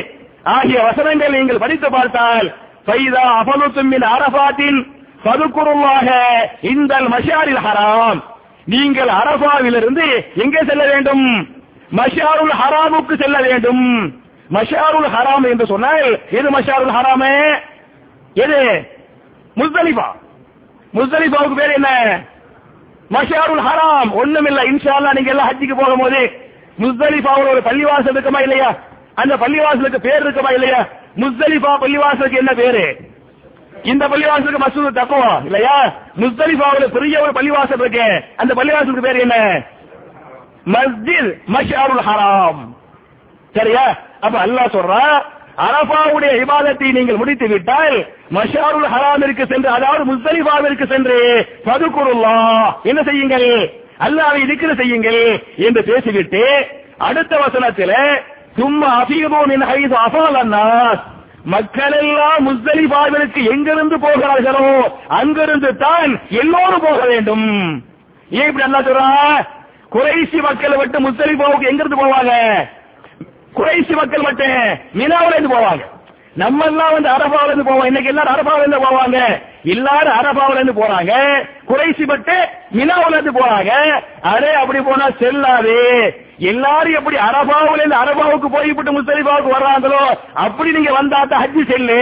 ஆகிய 0.44 0.82
வசனங்கள் 0.82 1.30
நீங்கள் 1.30 1.58
படித்து 1.58 1.90
பார்த்தால் 1.90 2.54
பைதா 2.86 3.22
அபலுத்தும் 3.38 3.92
அரபாத்தின் 3.92 4.95
பதுக்குருவாக 5.24 6.12
இந்த 6.60 7.00
மஷாரில் 7.00 7.56
ஹராம். 7.56 8.22
நீங்கள் 8.64 9.08
அரபாவிலிருந்து 9.08 10.24
எங்கே 10.34 10.58
செல்ல 10.64 10.86
வேண்டும்? 10.86 11.48
மஷாருல் 11.96 12.50
ஹராமுக்கு 12.50 13.20
செல்ல 13.20 13.40
வேண்டும். 13.40 14.12
மஷாருல் 14.50 15.08
ஹராம் 15.08 15.50
என்று 15.50 15.66
சொன்னால் 15.66 16.28
எது 16.30 16.50
மஷாருல் 16.50 16.92
ஹராமே? 16.92 17.54
எது? 18.34 18.88
முஸ்தலிஃபா. 19.56 20.04
முஸ்தலிஃபாவுக்கு 20.94 21.54
பேர் 21.54 21.70
என்ன? 21.70 22.20
மஷாருல் 23.10 23.62
ஹராம். 23.62 24.10
ஒண்ணுமில்ல. 24.10 24.64
இன்ஷா 24.64 25.12
நீங்க 25.12 25.30
எல்லாம் 25.30 25.48
ஹஜ்ஜிக்கு 25.48 25.74
போகும்போது 25.76 26.44
முஸ்தலிஃபாவுல 26.78 27.48
ஒரு 27.48 27.62
பள்ளிவாசல் 27.64 28.10
இருக்குமா 28.10 28.38
இல்லையா? 28.38 28.76
அந்த 29.14 29.36
பள்ளிவாசலுக்கு 29.36 29.96
பேர் 29.96 30.20
இருக்குமா 30.20 30.48
இல்லையா? 30.48 30.86
முஸ்தலிஃபா 31.16 31.72
பள்ளிவாசலுக்கு 31.80 32.36
என்ன 32.36 32.52
பேரு? 32.54 33.14
இந்த 33.92 34.04
பள்ளிவாசலுக்கு 34.12 34.64
மசூது 34.64 34.90
தக்குவா 34.98 35.30
இல்லையா? 35.48 35.76
முஸ்தலிஃபாவுல 36.22 36.86
பெரிய 36.96 37.16
ஒரு 37.24 37.32
பள்ளிவாசல் 37.38 37.82
இருக்கு. 37.84 38.06
அந்த 38.36 38.52
பள்ளிவாசலுக்கு 38.54 39.06
பேர் 39.06 39.24
என்ன? 39.26 39.36
மஸ்ஜித் 40.74 41.32
மஷாருல் 41.54 42.04
ஹராம். 42.08 42.60
சரியா? 43.54 43.84
அப்ப 44.20 44.36
அல்லாஹ் 44.46 44.74
சொல்றா 44.76 45.02
அரபாவுடைய 45.66 46.32
இபாதத்தை 46.42 46.88
நீங்கள் 46.92 47.20
முடித்து 47.20 47.46
விட்டால் 47.48 47.96
மஷாருல் 48.34 48.88
ஹராமிற்கு 48.94 49.44
சென்று 49.52 49.68
அதாவது 49.68 50.02
முஸ்தலிஃபாவிற்கு 50.12 50.86
சென்று 50.92 51.18
பதுக்குருல்லா 51.68 52.36
என்ன 52.90 53.02
செய்யுங்கள்? 53.02 53.48
அல்லாவை 53.98 54.40
இருக்கிற 54.42 54.70
செய்யுங்கள் 54.74 55.20
என்று 55.66 55.82
பேசிவிட்டு 55.90 56.42
அடுத்த 57.08 57.34
வசனத்தில் 57.44 57.98
சும்மா 58.58 58.88
அபீதோ 59.02 59.40
மின் 59.52 59.64
ஹைது 59.70 59.96
அசால் 60.04 60.38
அன்னாஸ் 60.42 61.04
மக்கள் 61.54 61.92
எல்லாம் 61.92 62.44
முஸ்தலிஃபாவிற்கு 62.46 63.40
எங்கிருந்து 63.50 63.96
போகிறார்களோ 63.98 64.68
அங்கிருந்து 65.08 65.76
தான் 65.76 66.12
எல்லோரும் 66.28 66.84
போக 66.86 67.00
வேண்டும். 67.06 67.46
ஏன் 68.30 68.48
இப்படி 68.48 68.64
என்ன 68.64 68.80
சொல்றா? 68.80 69.08
குறைசி 69.88 70.40
மக்களை 70.40 70.76
விட்டு 70.78 71.00
முஸ்தலிபாவுக்கு 71.00 71.68
எங்கிருந்து 71.70 72.00
போவாங்க? 72.02 72.32
குறைசி 73.52 73.94
மக்கள் 73.94 74.26
மட்டும் 74.28 74.56
மினாவுல 74.98 75.36
இருந்து 75.36 75.54
போவாங்க. 75.56 75.84
நம்ம 76.42 76.64
எல்லாம் 76.70 76.94
வந்து 76.94 77.08
அரபாவில 77.16 77.50
இருந்து 77.50 77.68
போவோம். 77.68 77.88
இன்னைக்கு 77.90 78.10
எல்லாரும் 78.12 78.34
அரபாவில 78.34 78.64
இருந்து 78.64 78.84
போவாங்க. 78.86 79.18
எல்லாரும் 79.74 80.16
அரபாவில 80.20 80.58
இருந்து 80.58 80.80
போறாங்க. 80.80 81.12
குறைசி 81.70 82.04
பட்டு 82.10 82.36
மினாவில 82.78 83.16
இருந்து 83.16 83.34
போறாங்க. 83.38 83.72
அரே 84.32 84.52
அப்படி 84.62 84.80
போனா 84.88 85.06
செல்லாது. 85.22 85.78
எல்லாரும் 86.50 86.96
எப்படி 86.98 87.16
அரபாவில 87.26 87.80
இருந்து 87.80 87.98
அரபாவுக்கு 88.02 88.48
போய்விட்டு 88.56 88.96
முஸ்தலிஃபாவுக்கு 88.96 89.54
வர்றாங்களோ 89.56 90.02
அப்படி 90.44 90.70
நீங்க 90.76 90.92
வந்தா 90.92 91.20
தான் 91.24 91.42
ஹஜ்ஜி 91.44 91.62
செல்லு 91.70 92.00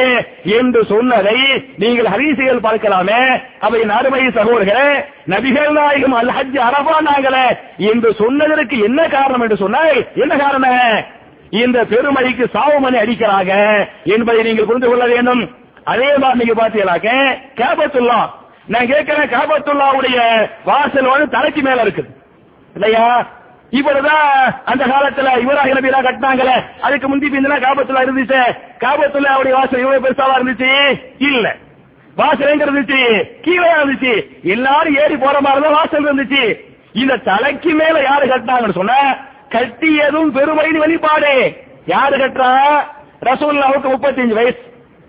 என்று 0.59 0.81
சொன்னதை 0.93 1.39
நீங்கள் 1.83 2.13
ஹரிசிகள் 2.15 2.65
பார்க்கலாமே. 2.69 3.23
அவை 3.67 3.83
அருமை 3.99 4.23
சகோதரர்களே 4.39 4.89
நபிகள் 5.35 5.73
நாயகம் 5.79 6.17
அல் 6.21 6.33
ஹஜ் 6.39 6.59
அரபா 6.69 6.97
நாங்களே 7.11 7.47
என்று 7.93 8.11
சொன்னதற்கு 8.23 8.79
என்ன 8.89 9.01
காரணம் 9.17 9.45
என்று 9.47 9.57
சொன்னால் 9.65 9.99
என்ன 10.25 10.37
காரணம்? 10.37 10.81
இந்த 11.63 11.85
பெருமைக்கு 11.85 12.49
சாவுமணி 12.55 12.97
அடிக்கிறாங்க 12.99 13.85
என்பதை 14.05 14.43
நீங்கள் 14.43 14.65
புரிந்து 14.65 14.89
கொள்ள 14.89 15.07
வேண்டும். 15.07 15.57
அதே 15.85 16.17
மாதிரி 16.17 16.45
நீங்க 16.45 16.69
பாத்தீங்களாக்க 16.69 17.39
கேபத்துல்லா. 17.61 18.31
நான் 18.67 18.87
கேட்கிறேன் 18.87 19.29
காபத்துல்லாவுடைய 19.29 20.49
வாசல் 20.65 21.05
வந்து 21.05 21.29
தலைக்கு 21.29 21.63
மேல 21.63 21.85
இருக்குது. 21.85 22.15
இல்லையா? 22.75 23.27
இவருதான் 23.71 24.55
அந்த 24.65 24.87
காலத்துல 24.87 25.39
இவராக 25.39 25.73
நபிரா 25.73 26.03
கட்டினாங்களே? 26.03 26.65
அதுக்கு 26.81 27.09
முந்தி 27.09 27.29
பிந்தினா 27.29 27.59
காபத்துல்லா 27.59 28.03
இருந்துச்சு. 28.03 28.57
காபத்துல்லா 28.79 29.35
அவருடைய 29.35 29.59
வாசல் 29.59 29.81
இவ்வளவு 29.81 30.09
பெருசாவா 30.09 30.41
இருந்துச்சு? 30.41 31.01
இல்ல. 31.19 31.57
வாசல் 32.15 32.49
எங்க 32.49 32.65
இருந்துச்சு? 32.65 33.23
கீழே 33.41 33.73
இருந்துச்சு. 33.73 34.43
எல்லாரும் 34.43 34.97
ஏறி 34.97 35.17
போற 35.17 35.41
மாதிரி 35.41 35.63
தான் 35.63 35.73
வாசல் 35.73 36.05
இருந்துச்சு. 36.05 36.61
இந்த 36.93 37.17
தலைக்கு 37.17 37.75
மேல 37.75 38.03
யாரு 38.03 38.27
கட்டினாங்கன்னு 38.27 38.73
சொன்ன 38.73 39.19
கட்டியதும் 39.55 40.33
பெருமையின் 40.33 40.79
வெளிப்பாடு. 40.79 41.57
யாரு 41.87 42.17
கட்டுறா? 42.17 42.53
ரசூல்லாவுக்கு 43.23 43.89
முப்பத்தஞ்சு 43.89 44.35
வயசு. 44.35 44.63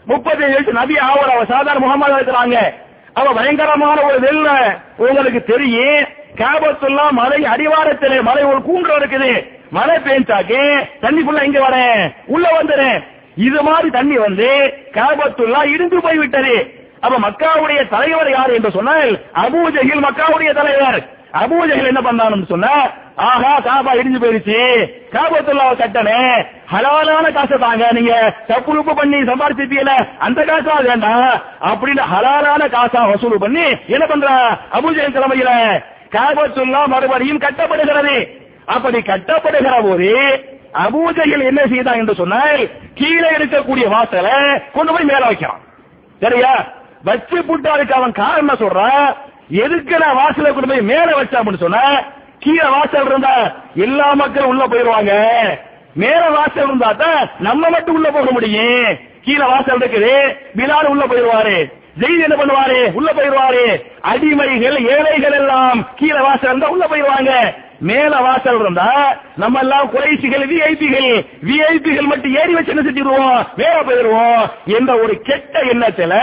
முப்பத்தஞ்சு 0.07 0.55
வயசு 0.55 0.73
நபி 0.73 0.97
ஆவர் 0.97 1.29
அவ 1.29 1.45
சாதாரண 1.45 1.85
முகமது 1.85 2.15
இருக்கிறாங்க. 2.15 2.73
அவ 3.13 3.33
பயங்கரமான 3.33 4.01
ஒரு 4.01 4.19
வெள்ள 4.19 4.77
உங்களுக்கு 4.97 5.43
தெரியும். 5.43 6.05
கேபத்துலாம் 6.35 7.11
மலை 7.11 7.45
அடிவாரத்தில் 7.45 8.21
மலை 8.21 8.43
ஒரு 8.43 8.57
கூண்டு 8.57 9.03
இருக்குது. 9.03 9.47
மழை 9.69 9.95
பெஞ்சாக்கு 9.97 10.89
தண்ணி 11.01 11.21
ஃபுல்லா 11.21 11.43
இங்க 11.43 11.59
வரேன். 11.59 12.13
உள்ள 12.25 12.61
வந்துறேன். 12.61 13.03
இது 13.35 13.61
மாதிரி 13.61 13.89
தண்ணி 13.89 14.17
வந்து 14.17 14.73
காபத்துல்லா 14.91 15.65
இருந்து 15.73 16.01
போய் 16.01 16.17
விட்டது 16.17 16.83
அப்ப 16.99 17.29
மக்காவுடைய 17.29 17.89
தலைவர் 17.89 18.29
யார் 18.29 18.49
என்று 18.49 18.71
சொன்னால் 18.71 19.11
அபூஜகில் 19.33 20.05
மக்காவுடைய 20.05 20.53
தலைவர். 20.53 21.14
அபூஜைகள் 21.39 21.95
என்ன 21.95 22.01
பண்ணான்னு 22.01 22.45
சொன்னா? 22.45 22.89
ஆஹா 23.15 23.59
காபா 23.59 23.93
இடிஞ்சு 23.93 24.21
போயிருச்சு. 24.21 24.85
காபத்துள்ள 25.11 25.61
கட்டணே. 25.73 26.45
ஹலாலான 26.71 27.33
காசை 27.33 27.57
தாங்க 27.57 27.91
நீங்க. 27.91 28.33
தப்பு 28.47 28.77
உப்பு 28.77 28.95
பண்ணி 28.95 29.17
சம்பாதிச்சிருப்பீல 29.17 30.17
அந்த 30.19 30.41
காசா 30.41 30.83
வேண்டாம் 30.83 31.41
அப்படின்னு 31.61 32.01
ஹலாலான 32.13 32.69
காசா 32.69 33.07
வசூல் 33.07 33.37
பண்ணி 33.37 33.63
என்ன 33.87 34.05
பண்ற? 34.05 34.29
அபூஜகில் 34.73 35.17
தலைமையில 35.17 35.83
காபத்துள்ளா 36.09 36.85
மறுபடியும் 36.85 37.41
கட்டப்படுகிறது. 37.41 38.27
அப்படி 38.65 38.99
கட்டப்படுகிற 38.99 39.83
போது 39.83 40.43
அபூஜைகள் 40.73 41.45
என்ன 41.45 41.61
செய்தான் 41.67 41.95
என்று 41.95 42.15
சொன்னால் 42.15 42.69
கீழே 42.93 43.29
இருக்கக்கூடிய 43.29 43.87
வாசலை 43.87 44.31
கொண்டு 44.73 44.93
போய் 44.93 45.03
மேல 45.03 45.25
வைக்கிறான். 45.25 45.59
சரியா? 46.19 46.65
வச்சு 47.03 47.39
புட்டாருக்கு 47.39 47.91
அவன் 47.91 48.11
காரணம் 48.11 48.57
சொல்றான். 48.57 49.15
எதுக்கு 49.49 49.97
நான் 49.97 50.15
வாசலை 50.15 50.51
கொண்டு 50.51 50.67
போய் 50.67 50.81
மேல 50.81 51.05
வச்சா 51.05 51.35
அப்படின்னு 51.35 51.57
சொன்னா 51.57 52.01
கீழே 52.39 52.67
வாசல் 52.67 53.05
இருந்தா 53.05 53.51
எல்லா 53.75 54.13
மக்களும் 54.13 54.49
உள்ள 54.49 54.67
போயிருவாங்க. 54.67 55.13
மேல 55.93 56.29
வாசல் 56.29 56.63
இருந்தா 56.63 56.91
தான் 56.91 57.29
நம்ம 57.39 57.69
மட்டும் 57.69 57.95
உள்ள 57.95 58.11
போக 58.11 58.31
முடியும். 58.31 58.97
கீழே 59.21 59.45
வாசல் 59.45 59.77
இருக்குது 59.77 60.35
பிலால் 60.55 60.87
உள்ள 60.87 61.05
போயிருவாரு. 61.05 61.71
ஜெயித் 61.99 62.23
என்ன 62.23 62.35
பண்ணுவாரு? 62.35 62.91
உள்ள 62.91 63.11
போயிருவாரு. 63.13 63.81
அடிமைகள் 64.03 64.77
ஏழைகள் 64.87 65.31
எல்லாம் 65.31 65.87
கீழே 65.95 66.19
வாசல் 66.19 66.49
இருந்தா 66.49 66.69
உள்ள 66.69 66.87
போயிருவாங்க. 66.87 67.53
மேல 67.79 68.19
வாசல் 68.21 68.59
இருந்தா 68.59 69.17
நம்ம 69.35 69.59
எல்லாம் 69.59 69.91
குறைசிகள் 69.91 70.45
விஐபிகள் 70.45 71.25
விஐபிகள் 71.43 72.05
மட்டும் 72.05 72.35
ஏறி 72.35 72.53
வச்சு 72.53 72.73
என்ன 72.75 72.89
செஞ்சிருவோம்? 72.89 73.47
மேல 73.55 73.81
போயிருவோம் 73.81 74.45
என்ற 74.65 74.97
ஒரு 74.99 75.21
கெட்ட 75.21 75.59
எண்ணத்துல 75.59 76.13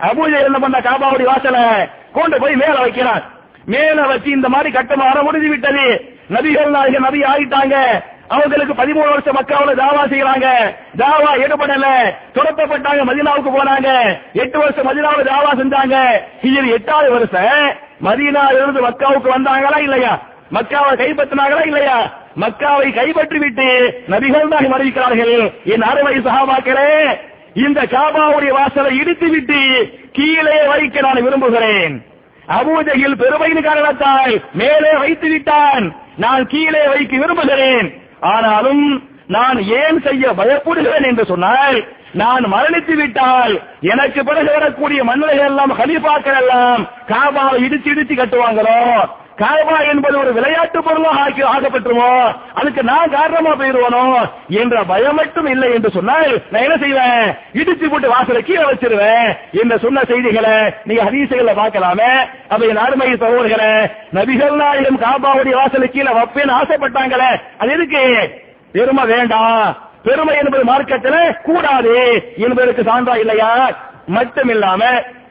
அபூஜை 0.00 0.44
என்ன 0.44 0.58
பண்ண 0.58 0.78
காபாவுடைய 0.78 1.26
வாசல 1.30 1.88
கொண்டு 2.12 2.40
போய் 2.40 2.54
மேல 2.54 2.72
வைக்கிறான் 2.72 3.22
மேல 3.64 4.02
வச்சு 4.02 4.30
இந்த 4.30 4.48
மாதிரி 4.48 4.78
கட்டமாக 4.78 5.22
முடிஞ்சு 5.22 5.48
விட்டது. 5.48 6.14
நபிகள் 6.30 6.70
நாயக 6.70 6.98
நபி 6.98 7.20
ஆகிட்டாங்க. 7.20 8.02
அவங்களுக்கு 8.28 8.74
பதிமூணு 8.74 9.08
வருஷம் 9.08 9.36
மக்காவில 9.36 9.74
தாவா 9.74 10.02
செய்யறாங்க. 10.12 10.46
தாவா 10.96 11.30
ஈடுபடல 11.42 12.14
துரத்தப்பட்டாங்க 12.34 13.04
மதினாவுக்கு 13.04 13.50
போனாங்க. 13.56 14.18
எட்டு 14.32 14.58
வருஷம் 14.58 14.86
மதினாவுல 14.86 15.24
தாவா 15.24 15.50
செஞ்சாங்க. 15.60 16.20
இது 16.42 16.68
எட்டாவது 16.68 17.10
வருஷம் 17.10 17.76
மதீனாவிலிருந்து 18.04 18.80
மக்காவுக்கு 18.88 19.28
வந்தாங்களா 19.36 19.78
இல்லையா? 19.78 20.18
மக்காவை 20.50 20.92
கைப்பற்றினார்களா 20.96 21.62
இல்லையா? 21.66 21.96
மக்காவை 22.40 22.94
கைப்பற்றி 22.94 23.38
விட்டு 23.38 23.68
நபிகள் 24.08 24.48
தான் 24.48 24.72
அறிவிக்கிறார்கள் 24.72 25.50
என் 25.64 25.82
அறுவை 25.82 26.14
சகாபாக்களே 26.26 26.92
இந்த 27.54 27.80
காபாவுடைய 27.82 28.50
வாசலை 28.50 28.90
இடித்து 29.00 29.28
விட்டு 29.28 29.60
கீழே 30.12 30.58
வைக்க 30.66 31.00
நான் 31.00 31.22
விரும்புகிறேன். 31.22 31.94
அபூஜையில் 32.48 33.16
பெருமையின் 33.16 33.66
காரணத்தால் 33.68 34.34
மேலே 34.52 34.92
வைத்து 34.96 35.28
விட்டான் 35.28 35.94
நான் 36.16 36.46
கீழே 36.46 36.86
வைக்க 36.88 37.16
விரும்புகிறேன். 37.16 37.88
ஆனாலும் 38.20 38.84
நான் 39.26 39.58
ஏன் 39.58 40.00
செய்ய 40.02 40.32
பயப்படுகிறேன் 40.32 41.06
என்று 41.10 41.24
சொன்னால் 41.26 41.84
நான் 42.12 42.44
மரணித்து 42.52 42.94
விட்டால் 42.96 43.54
எனக்கு 43.80 44.24
பிறகு 44.24 44.50
வரக்கூடிய 44.52 45.04
மன்னர்கள் 45.04 45.46
எல்லாம் 45.46 45.72
ஹலீஃபாக்கள் 45.80 46.38
எல்லாம் 46.42 46.82
காபாவை 47.08 47.56
இடிச்சு 47.66 47.90
இடிச்சு 47.94 48.14
கட்டுவாங்களோ? 48.14 48.80
காபா 49.38 49.78
என்பது 49.90 50.18
ஒரு 50.18 50.32
விளையாட்டு 50.32 50.82
பொருளாக 50.82 51.20
ஆக்கி 51.20 51.42
ஆகப்பட்டுருமோ 51.42 52.34
அதுக்கு 52.54 52.82
நான் 52.82 53.10
காரணமா 53.10 53.52
போயிருவனோ? 53.56 54.04
என்ற 54.48 54.84
பயம் 54.84 55.14
மட்டும் 55.14 55.46
இல்லை 55.46 55.68
என்று 55.74 55.90
சொன்னால் 55.90 56.42
நான் 56.50 56.62
என்ன 56.62 56.76
செய்வேன்? 56.76 57.36
இடிச்சு 57.54 57.90
போட்டு 57.90 58.08
வாசலை 58.08 58.42
கீழே 58.42 58.62
வச்சிருவேன் 58.62 59.28
என்று 59.52 59.78
சொன்ன 59.78 60.04
செய்திகளை 60.04 60.54
நீங்க 60.84 61.02
ஹதீசுகளை 61.02 61.54
பார்க்கலாமே. 61.62 62.10
அப்ப 62.48 62.66
என் 62.66 62.76
அருமை 62.76 63.12
சகோதரர்களே 63.12 63.72
நபிகள் 64.14 64.54
நாயகம் 64.54 65.00
காபாவுடைய 65.00 65.54
வாசலை 65.54 65.88
கீழே 65.88 66.12
வைப்பேன்னு 66.12 66.58
ஆசைப்பட்டாங்களே. 66.60 67.30
அது 67.58 67.72
எதுக்கு? 67.72 68.04
பெருமை 68.72 69.04
வேண்டாம் 69.04 69.76
பெருமை 70.02 70.36
என்பது 70.36 70.64
மார்க்கத்தில் 70.64 71.36
கூடாது 71.42 71.94
என்பதற்கு 72.36 72.82
சான்றா 72.82 73.14
இல்லையா? 73.16 73.52
மட்டும் 74.06 74.48
இல்லாம 74.48 74.82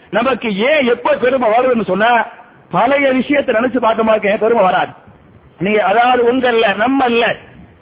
நமக்கு 0.10 0.50
ஏன் 0.70 0.86
எப்ப 0.86 1.14
பெருமை 1.16 1.50
வருதுன்னு 1.50 1.86
சொன்னா 1.86 2.12
பழைய 2.72 3.12
விஷயத்தை 3.12 3.56
நினைச்சு 3.56 3.78
பார்க்க 3.78 4.38
பெருமை 4.38 4.64
வராது. 4.64 4.92
நீங்க 5.60 5.84
அதாவது 5.84 6.34
உங்கல்ல 6.34 6.76
நம்ம 6.76 7.06
இல்ல 7.06 7.36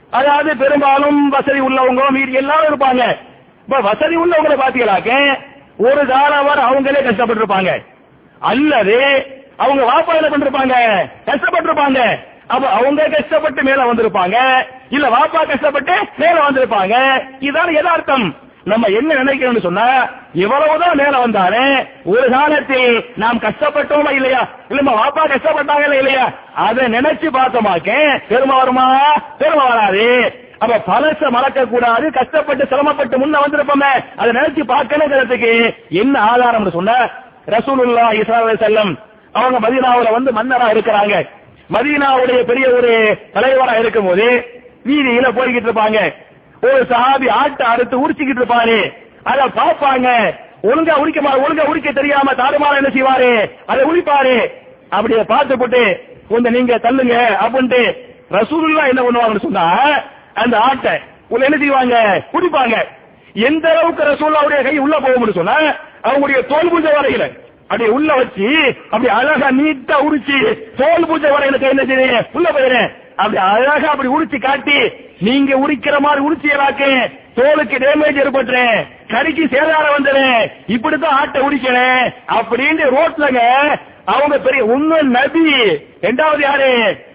அதாவது 0.10 0.58
பெரும்பாலும் 0.58 1.30
வசதி 1.30 1.60
உள்ளவங்க 1.60 2.10
மீறி 2.10 2.34
எல்லாரும் 2.34 2.70
இருப்பாங்க. 2.72 3.18
இப்ப 3.66 3.80
வசதி 3.80 4.16
உள்ளவங்களை 4.16 4.56
பாத்தீங்களாக்க 4.64 5.40
ஒரு 5.78 6.06
காலம் 6.06 6.46
வரை 6.46 6.64
அவங்களே 6.64 7.02
கஷ்டப்பட்டிருப்பாங்க. 7.06 7.72
அல்லது 8.40 8.98
அவங்க 9.58 9.82
வாப்பா 9.92 10.14
என்ன 10.16 10.30
பண்ணிருப்பாங்க 10.30 10.76
கஷ்டப்பட்டிருப்பாங்க. 11.26 12.20
அப்ப 12.48 12.70
அவங்க 12.70 13.10
கஷ்டப்பட்டு 13.10 13.64
மேல 13.64 13.94
வந்திருப்பாங்க. 13.94 14.38
இல்ல 14.90 15.08
வாப்பா 15.08 15.42
கஷ்டப்பட்டு 15.48 15.96
மேல 16.18 16.50
வந்திருப்பாங்க. 16.50 16.96
இதுதான் 17.40 17.74
எதார்த்தம் 17.74 18.36
நம்ம 18.66 18.88
என்ன 18.88 19.24
நினைக்கிறோம்னு 19.24 19.62
சொன்னா 19.62 20.10
இவ்வளவுதான் 20.34 20.98
மேல 20.98 21.26
வந்தாரு 21.26 21.64
ஒரு 22.06 22.30
காலத்தில் 22.30 23.06
நாம் 23.16 23.40
கஷ்டப்பட்டோமா 23.40 24.12
இல்லையா? 24.12 24.48
இல்ல 24.70 24.92
வாப்பா 24.92 25.24
கஷ்டப்பட்டாங்க 25.24 25.98
இல்லையா? 25.98 26.34
அதை 26.54 26.86
நினைச்சு 26.86 27.28
பார்த்தோமாக்க 27.32 28.20
பெருமை 28.28 28.58
வருமா? 28.58 28.88
பெருமை 29.38 29.68
வராது. 29.68 30.06
அப்ப 30.60 30.82
பழச 30.88 31.30
மறக்க 31.30 31.66
கூடாது 31.66 32.12
கஷ்டப்பட்டு 32.12 32.68
சிரமப்பட்டு 32.68 33.18
முன்ன 33.18 33.42
வந்திருப்போமே 33.44 33.92
அதை 34.16 34.32
நினைச்சு 34.42 34.64
பார்க்கணுங்கிறதுக்கு 34.74 35.76
என்ன 35.90 36.20
ஆதாரம் 36.20 36.72
சொன்ன 36.72 37.10
ரசூலுல்லா 37.48 38.06
இஸ்ரா 38.20 38.40
செல்லம் 38.66 38.94
அவங்க 39.32 39.58
மதீனாவுல 39.60 40.12
வந்து 40.12 40.32
மன்னரா 40.32 40.68
இருக்கிறாங்க. 40.74 41.16
மதீனாவுடைய 41.72 42.44
பெரிய 42.44 42.70
ஒரு 42.70 42.92
தலைவரா 43.34 43.80
இருக்கும் 43.80 44.06
போது 44.06 44.26
வீதியில 44.86 45.28
போய்கிட்டு 45.30 45.70
இருப்பாங்க. 45.70 46.00
ஒரு 46.64 46.82
சஹாபி 46.92 47.28
ஆட்டை 47.42 47.66
அறுத்து 47.74 48.02
உரிச்சுக்கிட்டு 48.04 48.42
இருப்பாரு 48.44 48.80
அத 49.32 49.46
பாப்பாங்க 49.60 50.08
ஒழுங்கா 50.70 50.94
உரிக்க 51.02 51.20
ஒழுங்கா 51.46 51.64
உரிக்க 51.72 51.90
தெரியாம 51.92 52.34
தாறுமாற 52.42 52.74
என்ன 52.82 52.92
செய்வாரு? 52.96 53.32
அதை 53.72 53.82
உரிப்பாரு. 53.92 54.36
அப்படியே 54.96 55.24
பார்த்து 55.32 55.54
போட்டு 55.62 55.82
கொஞ்சம் 56.30 56.56
நீங்க 56.58 56.74
தள்ளுங்க 56.86 57.16
அப்படின்ட்டு 57.44 57.82
ரசூலுல்லா 58.38 58.84
என்ன 58.92 59.02
பண்ணுவாங்கன்னு 59.06 59.46
சொன்னா 59.48 59.66
அந்த 60.44 60.56
ஆட்டை 60.68 60.94
உள்ள 61.34 61.48
என்ன 61.48 61.58
செய்வாங்க? 61.64 61.96
குடிப்பாங்க. 62.34 62.76
எந்த 63.48 63.66
அளவுக்கு 63.74 64.10
ரசூல்லாவுடைய 64.12 64.60
கை 64.68 64.76
உள்ள 64.86 64.96
போகும்னு 65.06 65.40
சொன்னா 65.40 65.58
அவங்களுடைய 66.08 66.40
தோல் 66.52 66.72
பூஜை 66.74 66.92
வரையில. 66.98 67.26
அப்படி 67.68 67.86
உள்ள 67.98 68.10
வச்சு 68.22 68.48
அப்படி 68.92 69.10
அழகா 69.20 69.48
நீட்டா 69.60 69.96
உரிச்சு 70.08 70.40
தோல் 70.82 71.08
பூஜை 71.12 71.30
வரையில 71.36 71.60
கை 71.62 71.72
என்ன 71.74 71.86
செய்றீங்க 71.92 72.20
உள்ள 72.38 72.48
போயிடுறேன். 72.56 72.90
அப்படி 73.22 73.40
அழகா 73.52 73.88
அப்படி 73.94 74.10
உரிச்சு 74.16 74.38
காட்டி 74.48 74.78
நீங்க 75.24 75.52
உரிக்கிற 75.56 75.98
மாதிரி 75.98 76.22
உரிச்சியலாக்கு 76.28 76.90
தோலுக்கு 77.36 77.76
டேமேஜ் 77.84 78.20
ஏற்பட்டுறேன். 78.24 78.80
கறிக்கு 79.08 79.44
சேதாரம் 79.54 79.96
வந்துடுறேன் 79.98 80.52
இப்படித்தான் 80.68 81.18
ஆட்டை 81.20 81.42
உரிக்கணும் 81.42 82.14
அப்படின்னு 82.28 82.84
ரோட்லங்க 82.96 83.40
அவங்க 84.06 84.40
பெரிய 84.40 84.66
உண்மை 84.66 85.00
நபி. 85.02 85.54
ரெண்டாவது 86.02 86.40
யாரு? 86.40 86.72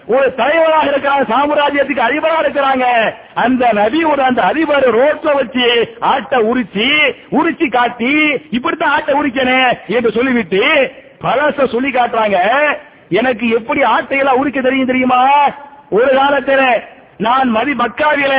ஒரு 0.06 0.34
தலைவராக 0.34 0.90
இருக்கிறாங்க 0.90 1.24
சாம்ராஜ்யத்துக்கு 1.32 1.98
அதிபராக 1.98 2.42
இருக்கிறாங்க. 2.42 2.84
அந்த 3.34 3.72
நபி 3.72 4.04
ஒரு 4.04 4.22
அந்த 4.22 4.42
அதிபர் 4.42 4.96
ரோட்ல 4.96 5.34
வச்சு 5.34 5.96
ஆட்டை 6.00 6.38
உரிச்சு 6.38 6.88
உரிச்சு 7.32 7.70
காட்டி 7.70 8.14
இப்படித்தான் 8.50 8.90
ஆட்டை 8.90 9.14
உரிக்கணும் 9.14 9.78
என்று 9.86 10.12
சொல்லிவிட்டு 10.12 10.92
பழச 11.22 11.66
சொல்லி 11.68 11.90
காட்டுறாங்க. 11.90 12.38
எனக்கு 13.08 13.48
எப்படி 13.48 13.82
ஆட்டை 13.82 14.18
எல்லாம் 14.18 14.36
உரிக்க 14.36 14.60
தெரியும் 14.60 14.86
தெரியுமா? 14.86 15.28
ஒரு 15.90 16.06
காலத்துல 16.06 16.62
நான் 17.18 17.48
மதி 17.48 17.72
மக்காவில 17.72 18.32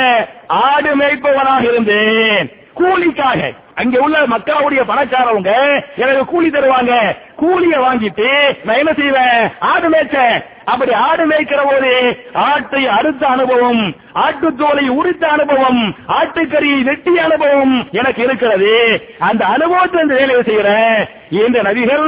ஆடு 0.47 0.97
மேய்ப்பவனாக 0.97 1.61
இருந்தேன். 1.61 2.49
கூலிக்காக. 2.75 3.53
அங்க 3.75 3.99
உள்ள 3.99 4.17
மக்காவுடைய 4.19 4.81
பணக்காரவங்க 4.87 5.81
எனக்கு 5.95 6.25
கூலி 6.25 6.49
தருவாங்க. 6.49 7.15
கூலிய 7.35 7.79
வாங்கிட்டு 7.79 8.55
நான் 8.63 8.75
என்ன 8.75 8.93
செய்வேன்? 8.93 9.51
ஆடு 9.59 9.89
மேய்ச்சேன். 9.89 10.43
அப்படி 10.65 10.93
ஆடு 10.93 11.27
மேய்க்கிற 11.27 11.59
போது 11.63 12.23
ஆட்டை 12.33 12.87
அறுத்த 12.87 13.27
அனுபவம் 13.27 13.95
ஆட்டுத்தோலை 14.15 14.87
உரித்த 14.87 15.27
அனுபவம் 15.27 15.95
ஆட்டுக்கறியை 16.07 16.81
வெட்டிய 16.81 17.23
அனுபவம் 17.23 17.87
எனக்கு 17.91 18.23
இருக்கிறது. 18.23 19.03
அந்த 19.19 19.45
அனுபவத்தை 19.45 20.01
இந்த 20.01 20.15
வேலையை 20.15 20.41
செய்யறேன் 20.41 21.09
இந்த 21.29 21.61
நபிகள் 21.61 22.07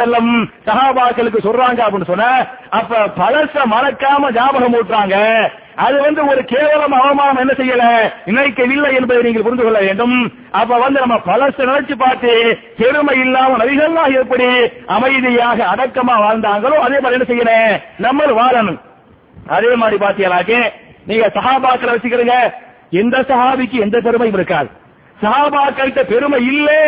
செல்லம் 0.00 0.50
சகாபாக்களுக்கு 0.66 1.38
சொல்றாங்க 1.44 1.80
அப்படின்னு 1.80 2.04
சொன்ன 2.04 2.46
அப்ப 2.70 2.96
பழச 2.98 3.62
மறக்காம 3.70 4.32
ஞாபகம் 4.32 4.74
ஊட்டுறாங்க. 4.74 5.16
அது 5.74 6.00
வந்து 6.00 6.26
ஒரு 6.26 6.44
கேவலம் 6.44 6.92
அவமானம் 6.92 7.36
என்ன 7.36 7.52
செய்யல? 7.52 7.84
நினைக்கவில்லை 8.24 8.94
என்பதை 8.94 9.22
நீங்கள் 9.22 9.42
புரிந்து 9.42 9.64
கொள்ள 9.64 9.78
வேண்டும். 9.80 10.32
அப்ப 10.50 10.78
வந்து 10.78 11.00
நம்ம 11.00 11.16
பழச 11.26 11.56
நினைச்சு 11.58 11.94
பார்த்து 11.96 12.58
பெருமை 12.76 13.18
இல்லாம 13.18 13.56
நபிகள்லாம் 13.56 14.12
எப்படி 14.12 14.48
அமைதியாக 14.86 15.64
அடக்கமா 15.64 16.16
வாழ்ந்தாங்களோ 16.24 16.76
அதே 16.86 17.00
மாதிரி 17.00 17.20
என்ன 17.20 17.28
செய்யணும் 17.30 17.80
நம்ம 17.98 18.24
வாழணும். 18.24 18.80
அதே 19.46 19.74
மாதிரி 19.74 20.04
பாத்தீங்களாக்கு 20.04 20.72
நீங்க 21.06 21.30
சஹாபாக்களை 21.34 21.92
வச்சுக்கிறீங்க 21.94 22.36
எந்த 22.90 23.18
சஹாபிக்கு 23.18 23.76
எந்த 23.80 24.00
பெருமையும் 24.00 24.34
இருக்காது. 24.34 24.68
சஹாபாக்கள்கிட்ட 25.22 26.02
பெருமை 26.02 26.46
இல்லை. 26.46 26.80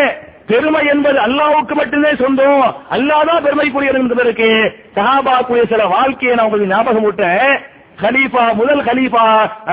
பெருமை 0.47 0.87
என்பது 0.87 1.19
அல்லாவுக்கு 1.19 1.75
மட்டுமே 1.75 2.15
சொந்தம். 2.15 2.75
அல்லாதான் 2.91 3.45
பெருமைக்குரியது 3.45 3.95
என்பதற்கு 3.95 4.49
சஹாபாக்குரிய 4.97 5.69
சில 5.69 5.87
வாழ்க்கையை 5.87 6.37
நான் 6.37 6.45
உங்களுக்கு 6.45 6.75
ஞாபகம் 6.75 7.03
விட்டேன் 7.03 7.73
ஹலீஃபா 8.03 8.45
முதல் 8.61 8.83
ஹலீஃபா 8.89 9.25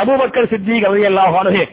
அபூபக்கர் 0.01 0.49
சித்திக் 0.51 0.85
ரலியல்லாஹு 0.89 1.35
அன்ஹு. 1.41 1.63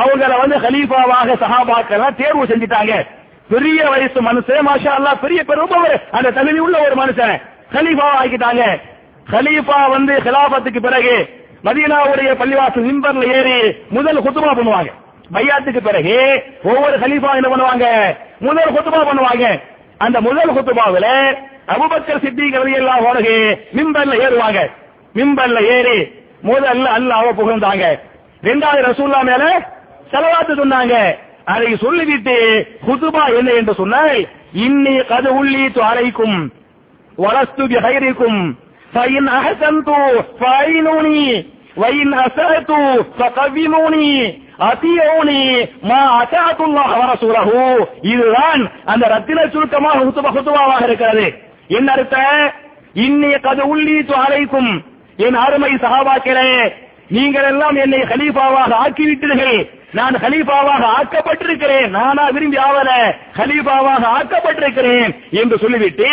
அவங்கள 0.00 0.32
வந்து 0.42 0.56
ஹலீஃபாவாக 0.64 1.28
சஹாபாக்கெல்லாம் 1.42 2.16
தேர்வு 2.20 2.44
செஞ்சிட்டாங்க. 2.50 2.92
பெரிய 3.52 3.80
வயசு 3.92 4.18
மனுஷன். 4.28 4.66
மாஷா 4.68 4.92
அல்லா 4.98 5.12
பெரிய 5.24 5.40
பெரும் 5.44 5.74
அந்த 6.16 6.28
தகுதி 6.38 6.60
உள்ள 6.66 6.76
ஒரு 6.86 6.96
மனுஷன். 7.02 7.34
ஹலீஃபா 7.74 8.06
ஆக்கிட்டாங்க 8.20 8.62
ஹலீஃபா 9.34 9.78
வந்து 9.96 10.14
ஹிலாபத்துக்கு 10.26 10.80
பிறகு 10.86 11.14
மதீனாவுடைய 11.66 12.30
பள்ளிவாசல் 12.40 12.86
மிம்பர்ல 12.88 13.24
ஏறி 13.36 13.58
முதல் 13.96 14.24
குத்துபா 14.26 14.52
பண்ணுவாங்க. 14.58 14.90
பையாத்துக்கு 15.34 15.80
பிறகு 15.88 16.14
ஒவ்வொரு 16.70 16.96
ஹலீஃபா 17.02 17.30
என்ன 17.38 17.48
பண்ணுவாங்க? 17.52 17.86
முதல் 18.46 18.74
குத்துமா 18.76 19.02
பண்ணுவாங்க. 19.10 19.46
அந்த 20.04 20.20
முதல் 20.28 20.54
குத்துமாவில 20.56 21.08
அபுபக்கர் 21.74 22.22
சித்திக் 22.24 22.58
ரலியல்லாஹு 22.62 23.06
அன்ஹு 23.12 23.34
மிம்பர்ல 23.78 24.14
ஏறுவாங்க. 24.24 24.60
மிம்பர்ல 25.15 25.59
ஏறி 25.75 25.99
முதல்ல 26.43 26.87
அல்லாஹ்வை 26.97 27.31
புகழ்ந்தாங்க 27.39 27.85
ரெண்டாவது 28.43 28.81
ரசூல்லா 28.89 29.21
மேல 29.29 29.43
செலவாத்து 30.11 30.55
சொன்னாங்க 30.55 30.95
அதை 31.53 31.71
சொல்லிவிட்டு 31.77 32.35
குதுபா 32.85 33.23
என்ன 33.37 33.49
என்று 33.59 33.73
சொன்னால் 33.79 34.17
இன்னி 34.65 34.95
கது 35.09 35.31
உள்ளீத்து 35.39 35.81
அலைக்கும் 35.89 36.37
வலஸ்து 37.17 37.63
பிஹைரிக்கும் 37.71 38.41
فإن 38.93 39.25
أحسنت 39.31 39.89
فأعينوني 40.39 41.21
وإن 41.77 42.07
أسأت 42.19 42.71
فقوموني 43.19 44.09
அத்தியோனி 44.65 45.41
மா 45.83 46.01
அத்தாத்துல்லாஹ் 46.19 46.93
வரசூலஹு 46.99 47.55
இதுதான் 48.11 48.61
அந்த 48.91 49.03
ரத்தின 49.07 49.39
சுருக்கமாக 49.47 49.97
ஹுத்துபா 49.99 50.29
ஹுத்துபாவாக 50.29 50.83
இருக்கிறது 50.87 51.25
என்ன 51.69 51.87
அர்த்தம் 51.91 52.43
இன்னி 53.05 53.31
கது 53.39 53.63
உள்ளீத்து 53.71 54.15
அலைக்கும் 54.25 54.71
என் 55.26 55.38
அருமை 55.44 55.72
சஹாபாக்களே 55.84 56.50
நீங்கள் 57.16 57.46
எல்லாம் 57.50 57.76
என்னை 57.84 58.00
ஹலீஃபாவாக 58.10 58.72
ஆக்கிவிட்டீர்கள். 58.84 59.56
நான் 59.98 60.16
ஹலீஃபாவாக 60.24 60.82
ஆக்கப்பட்டிருக்கிறேன். 60.98 61.88
நானா 61.96 62.24
விரும்பி 62.34 62.58
ஆவல 62.66 62.90
ஹலீஃபாவாக 63.38 64.04
ஆக்கப்பட்டிருக்கிறேன் 64.18 65.12
என்று 65.40 65.56
சொல்லிவிட்டு 65.62 66.10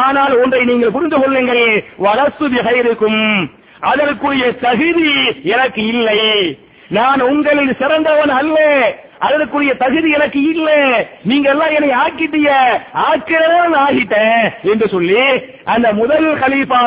ஆனால் 0.00 0.34
ஒன்றை 0.42 0.62
நீங்கள் 0.70 0.94
புரிந்து 0.96 1.18
கொள்ளுங்கள். 1.20 1.66
வளர்த்து 2.06 2.46
விகைருக்கும் 2.54 3.22
அதற்குரிய 3.92 4.44
தகுதி 4.66 5.14
எனக்கு 5.54 5.82
இல்லை. 5.94 6.20
நான் 6.98 7.20
உங்களில் 7.30 7.78
சிறந்தவன் 7.80 8.34
அல்ல. 8.40 8.58
அதற்குரிய 9.20 9.74
தகுதி 9.74 10.10
எனக்கு 10.10 10.40
இல்ல. 10.42 10.68
நீங்க 11.22 11.48
எல்லாம் 11.50 11.70
என்னை 11.70 11.90
ஆக்கிட்டிய 11.90 12.48
ஆக்கிறவன் 12.92 13.76
ஆகிட்டேன் 13.86 14.42
என்று 14.72 14.88
சொல்லி 14.88 15.22
அந்த 15.64 15.92
முதல் 15.92 16.28
கலீஃபா 16.42 16.82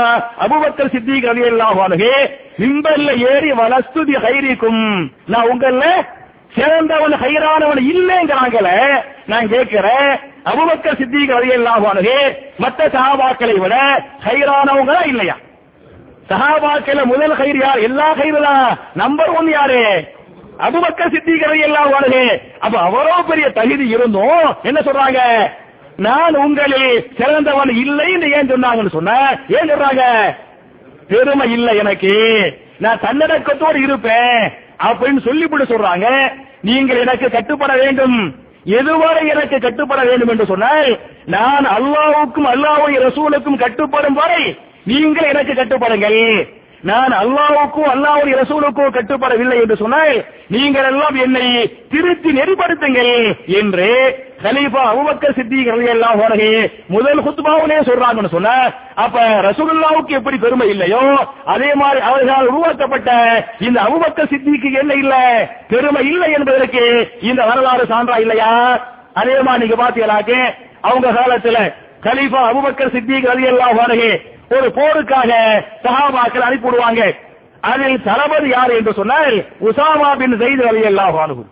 அபுபக்கர் 0.45 0.93
சித்திக் 0.95 1.29
அலி 1.31 1.43
அல்லாஹே 1.51 2.13
மிம்பர்ல 2.59 3.09
ஏறி 3.31 3.51
வளஸ்துதி 3.51 4.15
கைரிக்கும். 4.25 5.09
நான் 5.25 5.49
உங்கள 5.49 5.83
சிறந்தவன் 6.55 7.15
ஹைரானவன் 7.23 7.81
இல்லைங்கிறாங்கள 7.93 8.67
நான் 9.27 9.47
கேட்கிறேன். 9.47 10.11
அபுபக்கர் 10.45 10.99
சித்திக் 11.01 11.35
அலி 11.39 11.49
அல்லாஹே 11.57 12.19
மற்ற 12.59 12.79
சகாபாக்களை 12.95 13.57
விட 13.63 13.75
ஹைரானவங்களா 14.27 15.01
இல்லையா? 15.05 15.35
சஹாபாக்கள 16.29 17.03
முதல் 17.05 17.35
கயிறு 17.35 17.59
யார்? 17.59 17.79
எல்லா 17.79 18.13
கயிறு 18.13 18.39
தான் 18.41 18.77
நம்பர் 18.93 19.29
ஒன் 19.29 19.49
யாரு? 19.51 19.81
அபுபக்க 20.59 21.07
சித்திகரை 21.11 21.59
எல்லாம் 21.59 21.89
வாழ்க 21.89 22.39
அப்ப 22.59 22.79
அவரோ 22.79 23.23
பெரிய 23.27 23.49
தகுதி 23.49 23.87
இருந்தும் 23.87 24.55
என்ன 24.63 24.79
சொல்றாங்க? 24.79 25.19
நான் 25.97 26.35
உங்களில் 26.35 27.11
சிறந்தவன் 27.17 27.69
இல்லைன்னு 27.69 28.31
ஏன் 28.31 28.53
சொன்னாங்கன்னு 28.53 28.89
சொன்ன? 28.89 29.39
ஏன் 29.49 29.71
சொல்றாங்க? 29.71 30.01
பெருமை 31.07 31.51
இல்லை 31.51 31.77
எனக்கு. 31.77 32.15
நான் 32.77 32.99
தன்னடக்கத்தோடு 32.99 33.75
இருப்பேன். 33.75 34.53
அப்படின்னு 34.83 35.19
சொல்லிவிட்டு 35.25 35.77
சொல்றாங்க. 35.77 36.33
நீங்கள் 36.61 36.99
எனக்கு 36.99 37.29
கட்டுப்பட 37.29 37.75
வேண்டும். 37.75 38.35
எதுவரை 38.65 39.27
எனக்கு 39.27 39.59
கட்டுப்பட 39.59 40.03
வேண்டும் 40.03 40.27
என்று 40.27 40.45
சொன்னால் 40.45 40.99
நான் 41.25 41.65
அல்லாவுக்கும் 41.65 42.47
அல்லாஹ்வுடைய 42.47 42.99
ரசூலுக்கும் 42.99 43.57
கட்டுப்படும் 43.57 44.13
வரை 44.13 44.59
நீங்கள் 44.85 45.33
எனக்கு 45.33 45.53
கட்டுப்படுங்கள். 45.53 46.49
நான் 46.83 47.13
அல்லாவுக்கோ 47.19 47.83
அல்லாவுடைய 47.91 48.35
ரசூலுக்கும் 48.39 48.91
கட்டுப்படவில்லை 48.91 49.55
என்று 49.61 49.75
சொன்னால் 49.77 50.17
நீங்கள் 50.51 50.87
எல்லாம் 50.89 51.15
என்னை 51.23 51.45
திருத்தி 51.91 52.29
நெறிப்படுத்துங்கள் 52.37 53.11
என்று 53.59 53.87
கலீஃபா 54.43 54.83
அபூபக்கர் 54.89 55.35
சித்திக் 55.37 55.69
எல்லாம் 55.93 56.21
அன்ஹு 56.25 56.49
முதல் 56.89 57.23
குத்துபாவுனே 57.25 57.79
சொல்றாங்கன்னு 57.87 58.33
சொன்ன 58.33 58.51
அப்ப 58.97 59.15
ரசூலுல்லாவுக்கு 59.47 60.17
எப்படி 60.19 60.37
பெருமை 60.37 60.67
இல்லையோ 60.73 61.01
அதே 61.53 61.71
மாதிரி 61.75 62.01
அவர்களால் 62.07 62.51
உருவாக்கப்பட்ட 62.51 63.09
இந்த 63.59 63.77
அபூபக்கர் 63.85 64.31
சித்திக்கு 64.31 64.71
என்ன 64.81 64.93
இல்ல? 64.95 65.15
பெருமை 65.69 66.03
இல்லை 66.07 66.29
என்பதற்கு 66.33 66.83
இந்த 67.29 67.41
வரலாறு 67.45 67.85
சான்றா 67.91 68.17
இல்லையா? 68.17 68.51
அதே 69.15 69.35
மாதிரி 69.41 69.63
நீங்க 69.63 69.77
பாத்தீங்களாக்கு 69.81 70.39
அவங்க 70.83 71.07
காலத்துல 71.13 71.59
கலீஃபா 72.03 72.41
அபுபக்கர் 72.49 72.95
சித்திக் 72.95 73.29
எல்லாம் 73.47 73.79
அன்ஹு 73.85 74.09
ஒரு 74.49 74.67
போருக்காக 74.67 75.31
சஹாபாக்கள் 75.83 76.47
அனுப்பிவிடுவாங்க. 76.47 77.15
அதில் 77.61 78.03
தளபதி 78.03 78.49
யார் 78.49 78.69
என்று 78.69 78.93
சொன்னால் 78.93 79.45
உசாமா 79.61 80.17
பின் 80.17 80.39
செய்து 80.39 80.67
அலி 80.67 80.81
அல்லாஹ் 80.81 81.43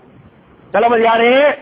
தளபதி 0.72 1.04
யாரு? 1.04 1.58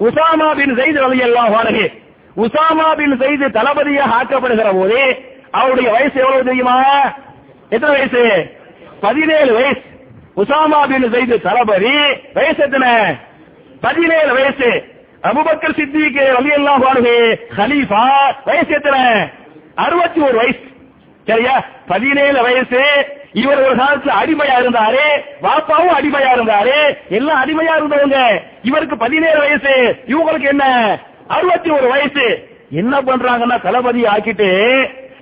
உசாமா 0.00 0.56
பின் 0.56 0.76
செய்து 0.76 1.02
அலி 1.02 1.20
அல்லாஹ் 1.22 1.90
உசாமா 2.36 2.96
பின் 2.96 3.18
செய்து 3.18 3.50
தளபதியாக 3.50 4.14
ஆக்கப்படுகிற 4.18 4.80
போது 4.80 5.26
அவருடைய 5.50 5.90
வயசு 5.90 6.20
எவ்வளவு 6.20 6.44
தெரியுமா? 6.44 6.82
எத்தனை 7.68 7.96
வயசு? 7.98 8.50
பதினேழு 9.00 9.54
வயசு. 9.54 9.82
உசாமா 10.36 10.88
பின் 10.88 11.12
செய்து 11.12 11.40
தளபதி 11.40 11.94
வயசு 12.34 12.62
எத்தனை? 12.62 13.14
பதினேழு 13.80 14.32
வயசு. 14.32 14.84
அபுபக்கர் 15.22 15.78
சித்திக்கு 15.78 16.34
அலி 16.34 16.50
அல்லாஹ் 16.50 17.28
ஹலீஃபா 17.56 18.34
வயசு 18.44 18.74
எத்தனை? 18.74 19.28
அறுபத்தி 19.74 20.20
ஒரு 20.20 20.36
வயசு. 20.36 20.70
சரியா? 21.26 21.64
பதினேழு 21.88 22.42
வயசு 22.42 22.80
இவர் 23.32 23.60
ஒரு 23.62 23.74
காலத்துல 23.74 24.14
அடிமையா 24.22 24.56
இருந்தாரு 24.62 25.04
வாப்பாவும் 25.40 25.94
அடிமையா 25.98 26.30
இருந்தாரு 26.32 26.74
எல்லாம் 27.08 27.40
அடிமையா 27.44 27.74
இருந்தவங்க. 27.76 28.18
இவருக்கு 28.62 28.96
பதினேழு 28.96 29.38
வயசு 29.38 29.74
இவங்களுக்கு 30.08 30.48
என்ன? 30.48 30.64
அறுபத்தி 31.28 31.70
ஒரு 31.70 31.88
வயசு. 31.88 32.26
என்ன 32.70 33.00
பண்றாங்கன்னா 33.00 33.62
தளபதி 33.62 34.02
ஆக்கிட்டு 34.04 34.50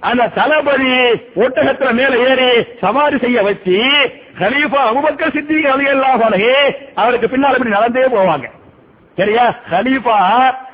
அந்த 0.01 0.29
தளபதி 0.29 0.93
ஒட்டகத்துல 1.37 1.93
மேல 1.93 2.19
ஏறி 2.29 2.51
சவாரி 2.81 3.19
செய்ய 3.19 3.43
வச்சு 3.43 3.77
ஹலீஃபா 4.41 4.83
அபுபக்கர் 4.91 5.35
சித்திக் 5.37 5.71
அலி 5.73 5.87
அல்லாஹ் 5.87 6.45
அவருக்கு 6.95 7.29
பின்னால் 7.29 7.53
இப்படி 7.53 7.71
நடந்தே 7.71 8.07
போவாங்க. 8.17 8.47
சரியா? 9.19 9.47
ஹலீஃபா 9.73 10.19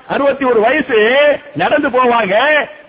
அறுபத்தி 0.09 0.45
ஒரு 0.45 0.61
வயசு 0.61 0.99
நடந்து 1.55 1.89
போவாங்க. 1.89 2.35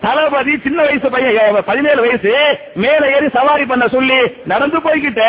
தளபதி 0.00 0.58
சின்ன 0.62 0.82
வயசு 0.82 1.10
பையன் 1.10 1.62
பதினேழு 1.66 2.00
வயசு. 2.00 2.58
மேல 2.74 3.10
ஏறி 3.14 3.28
சவாரி 3.28 3.64
பண்ண 3.64 3.88
சொல்லி 3.88 4.20
நடந்து 4.44 4.78
போய்கிட்ட 4.78 5.24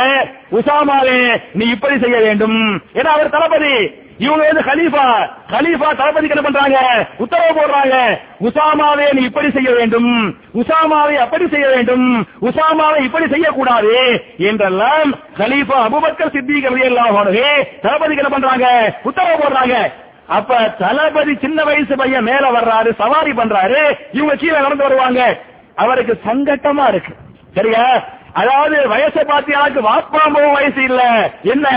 உசாமாவே 0.51 1.41
நீ 1.53 1.65
இப்படி 1.65 1.99
செய்ய 1.99 2.17
வேண்டும். 2.17 2.81
ஏன்னா 2.93 3.11
அவர் 3.15 3.29
தளபதி. 3.29 4.07
இவங்க 4.17 4.45
வந்து 4.45 4.63
கலீஃபா. 4.69 5.29
கலீஃபா 5.49 5.95
தளபதிக்கு 5.95 6.35
என்ன 6.35 6.41
பண்றாங்க? 6.41 7.07
உத்தரவு 7.17 7.59
போடுறாங்க. 7.59 8.19
உசாமாவே 8.41 9.13
நீ 9.13 9.21
இப்படி 9.21 9.51
செய்ய 9.51 9.71
வேண்டும். 9.71 10.39
உசாமாவை 10.53 11.15
அப்படி 11.15 11.47
செய்ய 11.49 11.67
வேண்டும். 11.67 12.27
உசாமாவை 12.41 13.03
இப்படி 13.03 13.27
செய்யக்கூடாது. 13.29 14.25
என்றெல்லாம் 14.37 15.11
கலீஃபா 15.37 15.77
அபுபக்கர் 15.87 16.31
சித்திக் 16.31 16.69
ரலியல்லாஹு 16.71 17.17
அன்ஹு 17.23 17.63
தளபதிக்கு 17.81 18.23
என்ன 18.23 18.29
பண்றாங்க? 18.29 18.95
உத்தரவு 19.03 19.43
போடுறாங்க. 19.43 19.91
அப்ப 20.29 20.55
தளபதி 20.69 21.37
சின்ன 21.41 21.63
வயசு 21.63 21.95
பையன் 21.95 22.23
மேல 22.23 22.49
வர்றாரு 22.49 22.93
சவாரி 22.95 23.31
பண்றாரு 23.31 23.99
இவங்க 24.11 24.35
கீழே 24.35 24.59
நடந்து 24.59 24.83
வருவாங்க. 24.83 25.37
அவருக்கு 25.75 26.19
சங்கட்டமா 26.27 26.87
இருக்கு. 26.87 27.13
சரியா? 27.53 28.03
அதாவது 28.33 28.89
வயசை 28.89 29.23
பார்த்தியாக்கு 29.23 29.79
வாப்பாம்பவும் 29.79 30.53
வயசு 30.53 30.83
இல்ல. 30.83 31.31
என்ன? 31.43 31.69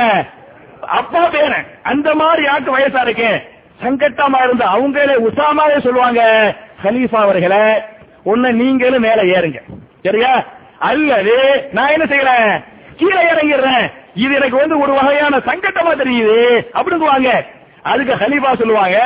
அப்பா 0.81 1.31
பேர 1.31 1.55
அந்த 1.83 2.15
மாதிரி 2.15 2.43
யாருக்கு 2.43 2.79
வயசா 2.79 3.01
இருக்கு? 3.01 3.43
சங்கட்டமா 3.83 4.43
இருந்த 4.43 4.65
அவங்களே 4.65 5.17
உசாமாவே 5.31 5.81
சொல்லுவாங்க. 5.81 6.55
ஹலீஃபா 6.85 7.17
அவர்களை 7.17 7.83
ஒன்னு 8.25 8.53
நீங்களும் 8.53 9.03
மேல 9.03 9.23
ஏறுங்க. 9.23 9.61
சரியா? 10.03 10.45
அல்லது 10.79 11.69
நான் 11.73 11.89
என்ன 11.89 12.05
செய்யறேன்? 12.05 12.65
கீழே 12.97 13.23
இறங்கிடுறேன். 13.23 13.93
இது 14.15 14.35
எனக்கு 14.35 14.57
வந்து 14.57 14.79
ஒரு 14.79 14.93
வகையான 14.93 15.37
சங்கட்டமா 15.37 15.97
தெரியுது. 15.97 16.67
அப்படிங்குவாங்க. 16.75 17.47
அதுக்கு 17.83 18.15
ஹலீஃபா 18.15 18.51
சொல்லுவாங்க 18.59 18.99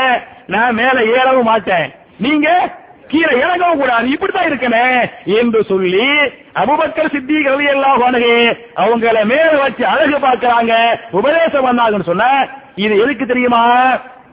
நான் 0.46 0.74
மேல 0.74 1.00
ஏறவும் 1.00 1.50
மாட்டேன். 1.50 1.86
நீங்க 2.18 2.48
கீழே 3.08 3.32
இறங்கவும் 3.38 3.78
கூடாது. 3.78 4.06
இப்படித்தான் 4.08 4.48
இருக்கணும் 4.50 5.10
என்று 5.24 5.64
சொல்லி 5.64 6.06
அபுபக்கர் 6.54 7.12
சித்தி 7.12 7.34
ரவி 7.34 7.66
எல்லாம் 7.68 8.02
அவங்கள 8.82 9.24
மேல 9.24 9.50
வச்சு 9.62 9.86
அழகு 9.86 10.18
பார்க்கிறாங்க. 10.26 10.74
உபதேசம் 11.10 11.66
வந்தாங்கன்னு 11.66 12.10
சொன்ன 12.10 12.48
இது 12.74 12.94
எதுக்கு 13.02 13.26
தெரியுமா? 13.26 13.62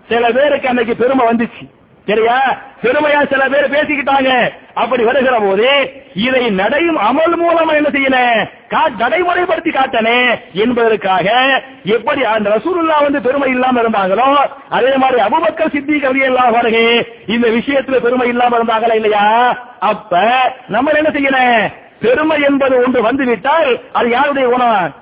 சில 0.08 0.32
பேருக்கு 0.32 0.68
அன்னைக்கு 0.68 0.96
பெருமை 0.96 1.26
வந்துச்சு. 1.28 1.64
சரியா? 2.08 2.38
பெருமையா 2.82 3.30
சில 3.30 3.50
பேர் 3.50 3.72
பேசிக்கிட்டாங்க. 3.72 4.30
அப்படி 4.74 5.04
வருகிற 5.04 5.40
போது 5.40 5.68
இதை 6.14 6.50
நடையும் 6.52 6.98
அமல் 7.00 7.36
மூலமா 7.42 7.74
என்ன 7.74 7.90
செய்யல 7.90 8.18
கா- 8.70 8.96
நடைமுறைப்படுத்தி 9.00 9.72
காட்டனே 9.72 10.18
என்பதற்காக 10.54 11.28
எப்படி 11.84 12.24
அந்த 12.24 12.50
ரசூலுல்லா 12.50 13.04
வந்து 13.04 13.22
பெருமை 13.22 13.50
இல்லாம 13.50 13.82
இருந்தாங்களோ 13.82 14.28
அதே 14.70 14.96
மாதிரி 14.96 15.22
அபுபக்கர் 15.22 15.72
சித்தி 15.72 16.00
கவிதையெல்லாம் 16.00 16.26
எல்லாம் 16.26 16.52
வருகை 16.52 16.84
இந்த 17.28 17.48
விஷயத்துல 17.50 18.00
பெருமை 18.00 18.28
இல்லாம 18.28 18.58
இருந்தாங்களா 18.58 18.96
இல்லையா? 18.96 19.26
அப்ப 19.80 20.12
நம்ம 20.68 20.92
என்ன 20.92 21.10
செய்யணும் 21.10 21.72
பெருமை 22.00 22.42
என்பது 22.42 22.78
ஒன்று 22.78 23.02
வந்து 23.02 23.26
விட்டால் 23.26 23.80
அது 23.94 24.10
யாருடைய 24.10 24.48
குணம்? 24.48 24.94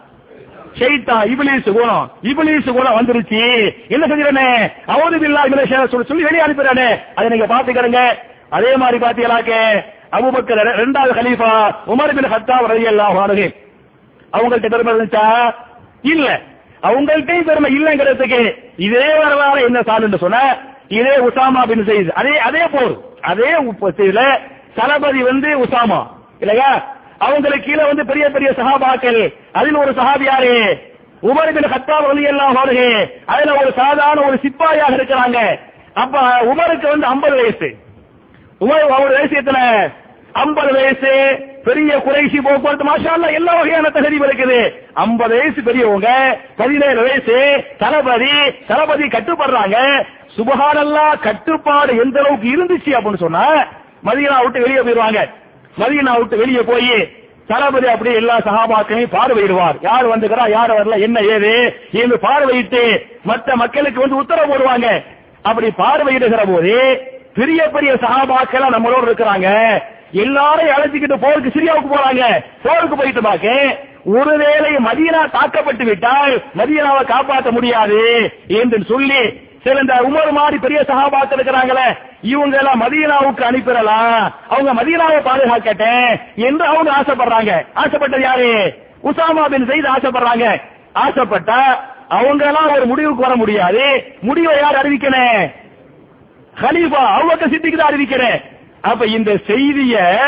ஷைத்தான் 0.76 1.28
இபிலிஸ் 1.28 1.72
குணம் 1.72 2.12
இபிலிஸ் 2.24 2.72
குணம் 2.72 3.02
வந்துருச்சு. 3.02 3.72
என்ன 3.88 4.08
செஞ்சிடனே 4.08 4.72
அவது 4.86 5.18
பில்லா 5.18 5.86
சொல்லி 5.88 6.06
சொல்லி 6.06 6.24
வெளியே 6.24 6.44
அனுப்பிடுறானே. 6.44 7.00
அதை 7.16 7.38
நீங்க 7.38 7.56
பாத்துக்கிறங்க 7.56 8.18
அதே 8.50 8.76
மாதிரி 8.76 9.06
பாத்தீங்களாக்க 9.06 9.84
அபுபக்கர் 10.12 10.74
இரண்டாவது 10.74 11.22
ரெண்டாவது 11.22 11.74
உமர் 11.88 12.14
பின் 12.14 12.32
ஹத்தாப் 12.32 12.72
ரலியல்லாஹு 12.72 13.20
அன்ஹு. 13.20 13.56
அவங்கள்ட்ட 14.34 14.70
பெருமை 14.70 14.94
இருந்துச்சா? 14.94 15.54
இல்ல. 16.02 16.40
அவங்கள்ட்டையும் 16.84 17.42
பெருமை 17.42 17.84
இல்லைங்கிறதுக்கு 17.84 18.54
இதே 18.78 19.18
வரலாறு 19.18 19.62
என்ன 19.62 19.80
சாலுன்னு 19.80 20.18
சொன்ன 20.18 20.58
இதே 20.88 21.18
உசாமா 21.18 21.68
பின் 21.68 21.86
செய்து 21.86 22.14
அதே 22.14 22.40
அதே 22.40 22.68
போர். 22.68 22.98
அதே 23.22 23.52
உப்ப- 23.52 23.94
செய்தியில 23.98 24.40
தளபதி 24.76 25.24
வந்து 25.24 25.60
உசாமா. 25.60 26.08
இல்லையா? 26.40 26.96
அவங்களுக்கு 27.26 27.66
கீழே 27.66 27.84
வந்து 27.88 28.06
பெரிய 28.06 28.26
பெரிய 28.36 28.50
சகாபாக்கள் 28.60 29.22
அதில் 29.52 29.82
ஒரு 29.84 29.92
சஹாபி 29.92 30.26
யாரு? 30.32 30.54
உமர் 31.30 31.52
பின் 31.56 31.72
கத்தாப் 31.74 32.06
எல்லாம் 32.32 32.56
அன்ஹு. 32.62 32.86
அதுல 33.26 33.56
ஒரு 33.62 33.72
சாதாரண 33.80 34.26
ஒரு 34.28 34.38
சிப்பாயாக 34.44 34.96
இருக்கிறாங்க. 34.98 35.40
அப்ப 35.94 36.20
உமருக்கு 36.52 36.88
வந்து 36.94 37.08
50 37.08 37.36
வயசு. 37.40 37.70
உமர் 38.62 38.86
அவர் 38.98 39.14
வயசு 39.18 39.36
எத்தனை 39.42 39.64
50 40.44 40.72
வயசு 40.78 41.12
பெரிய 41.66 41.98
குறைசி 42.06 42.38
போக்குவரத்து 42.42 42.86
மாஷா 42.90 43.14
எல்லா 43.40 43.54
வகையான 43.58 43.90
தகுதி 43.90 44.18
இருக்குது. 44.20 44.60
50 45.04 45.38
வயசு 45.42 45.60
பெரியவங்க 45.68 46.10
17 46.62 47.04
வயசு 47.08 47.38
தளபதி 47.78 48.32
தளபதி 48.70 49.08
கட்டுப்படுறாங்க. 49.08 49.78
சுபஹானல்லாஹ் 50.38 51.22
கட்டுப்பாடு 51.28 51.94
எந்த 52.04 52.18
அளவுக்கு 52.20 52.48
இருந்துச்சு 52.56 52.92
அப்படின்னு 52.98 53.24
சொன்னா 53.26 53.46
மதீனா 54.08 54.38
விட்டு 54.44 54.64
வெளியே 54.66 54.82
போயிருவாங்க 54.82 55.22
மதீனா 55.78 56.18
விட்டு 56.18 56.38
வெளியே 56.38 56.62
போய் 56.62 57.22
தளபதி 57.48 57.88
அப்படியே 57.88 58.16
எல்லா 58.16 58.38
சகாபாக்களையும் 58.38 59.14
பார்வையிடுவார். 59.14 59.78
யார் 59.82 60.06
வந்துக்கிறா 60.08 60.50
யார் 60.50 60.72
வரல 60.72 61.00
என்ன 61.00 61.20
ஏது? 61.20 61.76
என்று 61.92 62.18
பார்வையிட்டு 62.20 63.02
மற்ற 63.24 63.56
மக்களுக்கு 63.56 64.00
வந்து 64.00 64.16
உத்தரவு 64.16 64.58
போடுவாங்க. 64.58 65.04
அப்படி 65.42 65.68
பார்வையிடுகிற 65.78 66.54
போது 66.54 66.74
பெரிய 67.34 67.70
பெரிய 67.70 67.94
சகாபாக்கள் 67.94 68.74
நம்மளோட 68.76 69.04
இருக்கிறாங்க. 69.08 69.50
எல்லாரையும் 70.12 70.76
அழைச்சிக்கிட்டு 70.76 71.18
போருக்கு 71.18 71.50
சிரியாவுக்கு 71.50 71.96
போறாங்க. 71.96 72.24
போருக்கு 72.64 72.96
போயிட்டு 72.96 73.22
பாக்க 73.22 73.78
ஒருவேளை 74.06 74.76
மதீனா 74.76 75.32
தாக்கப்பட்டு 75.32 75.84
விட்டால் 75.84 76.42
மதியனாவை 76.58 77.04
காப்பாற்ற 77.06 77.52
முடியாது 77.52 78.32
என்று 78.48 78.84
சொல்லி 78.84 79.22
சில 79.64 79.80
இந்த 79.80 79.94
உமர் 79.94 80.32
மாதிரி 80.32 80.58
பெரிய 80.58 80.86
சகாபாத்து 80.88 81.36
இருக்கிறாங்களே 81.36 81.98
இவங்க 82.22 82.58
எல்லாம் 82.58 82.82
மதீனாவுக்கு 82.82 83.42
அனுப்பிடலாம் 83.42 84.34
அவங்க 84.50 84.74
மதீனாவை 84.74 85.28
பாதுகாக்கட்டேன் 85.28 86.22
என்று 86.36 86.66
அவங்க 86.66 86.92
ஆசைப்படுறாங்க. 86.92 87.66
ஆசைப்பட்டது 87.74 88.22
யாரு? 88.22 88.78
உசாமா 89.04 89.50
பின் 89.50 89.68
செய்து 89.68 89.90
ஆசைப்படுறாங்க. 89.92 90.62
ஆசைப்பட்டா 90.96 91.62
அவங்க 92.08 92.46
எல்லாம் 92.46 92.72
ஒரு 92.72 92.86
முடிவுக்கு 92.86 93.22
வர 93.22 93.36
முடியாது. 93.36 94.16
முடிவை 94.22 94.58
யார் 94.58 94.76
அறிவிக்கணும்? 94.76 95.52
ஹலீஃபா 96.62 97.06
அவங்க 97.06 97.46
சித்திக்கு 97.46 97.78
தான் 97.78 97.94
அறிவிக்கிறேன். 97.94 98.42
அப்ப 98.82 99.06
இந்த 99.06 99.32
செய்திய 99.32 100.20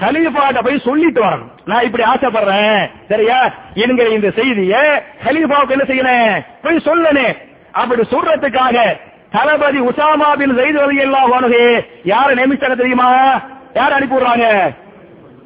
ஹலீஃபாட்ட 0.00 0.64
போய் 0.64 0.78
சொல்லிட்டு 0.78 1.24
வரணும். 1.24 1.50
நான் 1.64 1.84
இப்படி 1.84 2.04
ஆசைப்படுறேன். 2.04 2.90
சரியா? 3.08 3.52
என்கிற 3.74 4.08
இந்த 4.08 4.28
செய்திய 4.28 5.02
ஹலீஃபாவுக்கு 5.24 5.68
என்ன 5.68 5.84
செய்யணும்? 5.84 6.44
போய் 6.62 6.76
சொல்லணும். 6.76 7.48
அப்படி 7.72 8.02
சொல்றதுக்காக 8.02 8.76
தளபதி 9.30 9.78
உசாமாபின் 9.78 10.56
செய்து 10.58 10.78
ஜெயித் 10.78 10.84
ரலியல்லாஹு 10.84 11.64
யார 12.04 12.28
நியமிச்சாங்க 12.34 12.76
தெரியுமா? 12.76 13.08
யார் 13.74 13.92
அனுப்பி 13.92 14.16
விடுறாங்க 14.16 14.46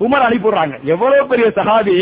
உமர் 0.00 0.26
அனுப்பி 0.26 0.48
விடுறாங்க 0.48 0.74
எவ்வளவு 0.92 1.28
பெரிய 1.32 1.46
சஹாபி 1.58 1.96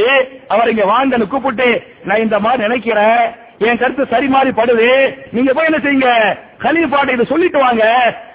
அவர் 0.48 0.70
இங்க 0.70 0.84
வாங்கன்னு 0.92 1.28
கூப்பிட்டு 1.28 1.68
நான் 2.04 2.22
இந்த 2.26 2.38
மாதிரி 2.38 2.62
நினைக்கிறேன். 2.62 3.24
என் 3.62 3.78
கருத்து 3.78 4.06
சரி 4.06 4.28
மாறி 4.28 4.50
படுது. 4.50 4.88
நீங்க 5.30 5.52
போய் 5.52 5.64
என்ன 5.64 5.78
செய்யுங்க? 5.78 6.10
கலீஃபாட்ட 6.60 7.12
இதை 7.12 7.24
சொல்லிட்டு 7.24 7.58
வாங்க. 7.58 7.84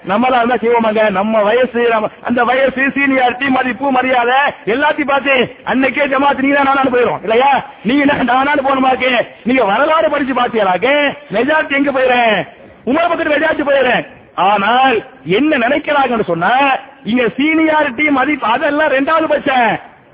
நம்மளா 0.08 0.36
இருந்தா 0.36 0.56
செய்வோமாங்க 0.56 1.10
நம்ம 1.10 1.42
வயசு 1.42 1.88
நம்ம- 1.88 2.10
அந்த 2.22 2.44
வயசு 2.44 2.82
சீனியாரிட்டி 2.94 3.48
மதிப்பு 3.48 3.90
மரியாதை 3.90 4.38
எல்லாத்தையும் 4.66 5.04
பார்த்து 5.04 5.34
அன்னைக்கே 5.64 6.06
ஜமாத்து 6.06 6.42
நீங்க 6.42 6.56
தான் 6.56 6.70
நானும் 6.72 6.94
போயிடும் 6.94 7.20
இல்லையா? 7.22 7.50
நீங்க 7.84 8.02
என்ன 8.02 8.44
நானும் 8.44 8.86
இருக்கேன் 8.86 9.26
நீங்க 9.44 9.64
வரலாறு 9.64 10.08
படிச்சு 10.10 10.34
பாத்தீங்களாக்கு 10.34 10.94
மெஜாரிட்டி 11.32 11.72
எங்க 11.72 11.92
போயிறேன் 11.92 12.34
உங்களை 12.84 13.08
பக்கத்து 13.08 13.34
மெஜாரிட்டி 13.34 13.62
போயிறேன் 13.62 14.04
ஆனால் 14.42 14.96
என்ன 15.32 15.56
நினைக்கிறாங்கன்னு 15.58 16.26
சொன்னா 16.26 16.52
இங்க 17.04 17.22
சீனியாரிட்டி 17.36 18.10
மதிப்பு 18.10 18.46
அதெல்லாம் 18.46 18.88
ரெண்டாவது 18.88 19.26
பட்சம். 19.26 19.70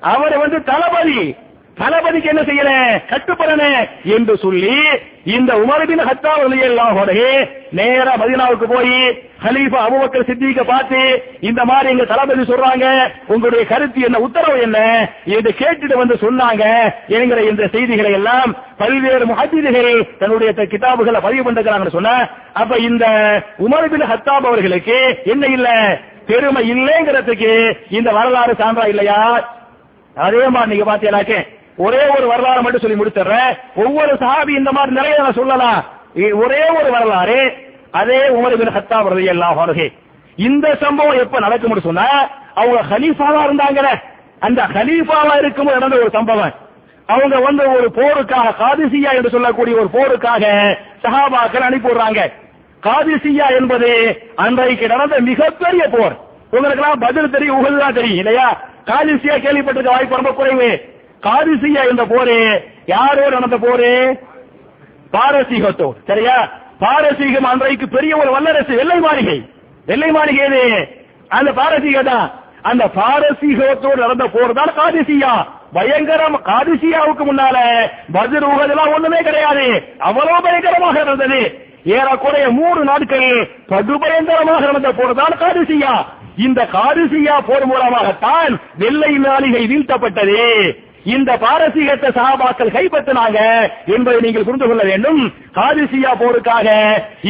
அவர் 0.07 0.39
வந்து 0.39 0.63
தளபதி 0.63 1.21
தளபதிக்கு 1.77 2.29
என்ன 2.29 2.43
செய்யறேன் 2.43 2.91
கட்டுப்படனே 3.09 3.71
என்று 4.15 4.35
சொல்லி 4.37 4.75
இந்த 5.31 5.53
உமரபின் 5.63 6.03
ஹத்தா 6.05 6.33
எல்லாம் 6.63 6.99
நேரா 7.73 8.13
மதினாவுக்கு 8.15 8.67
போய் 8.67 8.93
ஹலீஃபா 9.45 9.79
அபுபக்கர் 9.87 10.27
சித்திக்க 10.29 10.63
பார்த்து 10.65 11.01
இந்த 11.41 11.61
மாதிரி 11.65 11.89
எங்க 11.91 12.05
தளபதி 12.05 12.45
சொல்றாங்க 12.45 12.87
உங்களுடைய 13.27 13.65
கருத்து 13.65 14.01
என்ன 14.01 14.19
உத்தரவு 14.19 14.59
என்ன 14.61 14.79
என்று 15.35 15.51
கேட்டுட்டு 15.53 15.97
வந்து 15.97 16.17
சொன்னாங்க. 16.17 16.65
என்கிற 17.15 17.41
இந்த 17.43 17.67
செய்திகளை 17.67 18.13
எல்லாம் 18.13 18.51
பல்வேறு 18.79 19.25
முஹத்திதிகள் 19.27 19.91
தன்னுடைய 20.19 20.53
த- 20.53 20.69
கிதாபுகளை 20.73 21.21
பதிவு 21.21 21.45
பண்ணிருக்கிறாங்கன்னு 21.45 21.97
சொன்ன 21.99 22.15
அப்ப 22.55 22.79
இந்த 22.85 23.05
உமரபின் 23.59 24.11
ஹத்தாப் 24.13 24.47
அவர்களுக்கு 24.47 24.99
என்ன 25.27 25.45
இல்ல? 25.49 25.69
பெருமை 26.27 26.63
இல்லைங்கிறதுக்கு 26.71 27.53
இந்த 27.91 28.11
வரலாறு 28.13 28.55
சான்றா 28.55 28.87
இல்லையா? 28.87 29.21
அதே 30.17 30.49
மாதிரி 30.49 30.71
நீங்க 30.73 30.85
பாத்தீங்கன்னாக்கே 30.85 31.41
ஒரே 31.77 32.03
ஒரு 32.17 32.27
வரலாறு 32.27 32.63
மட்டும் 32.63 32.81
சொல்லி 32.81 33.03
முடிச்சிடுறேன். 33.03 33.59
ஒவ்வொரு 33.75 34.15
சஹாபி 34.15 34.49
இந்த 34.49 34.73
மாதிரி 34.73 34.95
நிறைய 34.95 35.19
நான் 35.19 35.33
சொல்லலாம். 35.33 35.85
ஒரே 36.15 36.63
ஒரு 36.81 36.91
வரலாறு 36.91 37.57
அதே 37.91 38.19
உமர் 38.29 38.57
பின் 38.57 38.75
ஹத்தாப் 38.77 39.11
ரலியல்லாஹு 39.15 39.61
அன்ஹு. 39.65 39.93
இந்த 40.37 40.75
சம்பவம் 40.81 41.19
எப்ப 41.19 41.39
நடக்கும் 41.39 41.81
சொன்னா 41.81 42.29
அவங்க 42.55 42.81
ஹலீஃபாவா 42.91 43.41
இருந்தாங்க 43.47 43.99
அந்த 44.39 44.67
ஹலீஃபாவா 44.75 45.35
இருக்கும்போது 45.39 45.79
நடந்த 45.79 46.01
ஒரு 46.01 46.11
சம்பவம். 46.13 46.55
அவங்க 47.07 47.39
வந்து 47.39 47.65
ஒரு 47.71 47.91
போருக்காக 47.95 48.53
காதிசியா 48.61 49.11
என்று 49.15 49.31
சொல்லக்கூடிய 49.31 49.77
ஒரு 49.77 49.89
போருக்காக 49.93 50.45
சஹாபாக்கள் 51.03 51.67
அனுப்பி 51.69 51.89
விடுறாங்க. 51.89 52.33
காதிசியா 52.83 53.47
என்பது 53.59 53.91
அன்றைக்கு 54.37 54.87
நடந்த 54.89 55.21
மிகப்பெரிய 55.21 55.89
போர். 55.89 56.17
உங்களுக்கு 56.51 56.83
எல்லாம் 56.83 56.99
பதில் 56.99 57.31
தெரியும் 57.31 57.61
உகதுதான் 57.61 57.93
தெரியும் 57.93 58.19
இல்லையா? 58.19 58.61
காதிசியா 58.87 59.37
கேள்விப்பட்டிருக்க 59.45 59.95
வாய்ப்பு 59.97 60.15
ரொம்ப 60.15 60.33
குறைவு. 60.33 60.93
காரிசியா 61.23 61.83
என்ற 61.91 62.05
போரு 62.05 62.39
யாரோடு 62.87 63.35
நடந்த 63.37 63.59
போரு? 63.67 63.91
பாரசீகத்தோடு 65.15 65.99
சரியா? 66.07 66.37
பாரசீகம் 66.81 67.49
அன்றைக்கு 67.51 67.89
பெரிய 67.89 68.17
ஒரு 68.17 68.31
வல்லரசு 68.31 68.73
வெள்ளை 68.81 68.99
மாளிகை. 69.01 69.39
வெள்ளை 69.87 70.11
மாளிகை 70.11 70.45
எது? 70.47 70.65
அந்த 71.29 71.51
பாரசீக 71.53 72.03
தான். 72.03 72.27
அந்த 72.63 72.85
பாரசீகத்தோடு 72.99 74.01
நடந்த 74.05 74.27
போர் 74.35 74.53
தான் 74.53 74.77
காதிசியா 74.79 75.33
பயங்கரம் 75.77 76.37
காதிசியாவுக்கு 76.49 77.25
முன்னால 77.29 77.57
பஜர் 78.13 78.47
உகதெல்லாம் 78.51 78.93
ஒண்ணுமே 78.97 79.21
கிடையாது. 79.23 79.67
அவ்வளவு 79.99 80.45
பயங்கரமாக 80.47 81.01
இருந்தது 81.01 81.41
ஏறக்குறைய 81.97 82.47
மூணு 82.59 82.81
நாட்கள் 82.85 83.29
படுபயங்கரமாக 83.71 84.63
நடந்த 84.67 84.93
போர் 84.99 85.15
தான் 85.15 85.35
காதிசியா 85.43 85.95
இந்த 86.47 86.61
காதிசியா 86.77 87.35
போர் 87.49 87.67
மூலமாகத்தான் 87.73 88.53
வெள்ளை 88.83 89.13
மாளிகை 89.27 89.63
வீழ்த்தப்பட்டது. 89.73 90.41
இந்த 91.13 91.31
பாரசீகத்தை 91.43 92.09
சகாபாக்கள் 92.19 92.75
கைப்பற்றினாங்க 92.77 93.41
என்பதை 93.95 94.19
நீங்கள் 94.27 94.47
புரிந்து 94.47 94.67
கொள்ள 94.69 94.83
வேண்டும். 94.91 95.21
காதிசியா 95.59 96.13
போருக்காக 96.23 96.69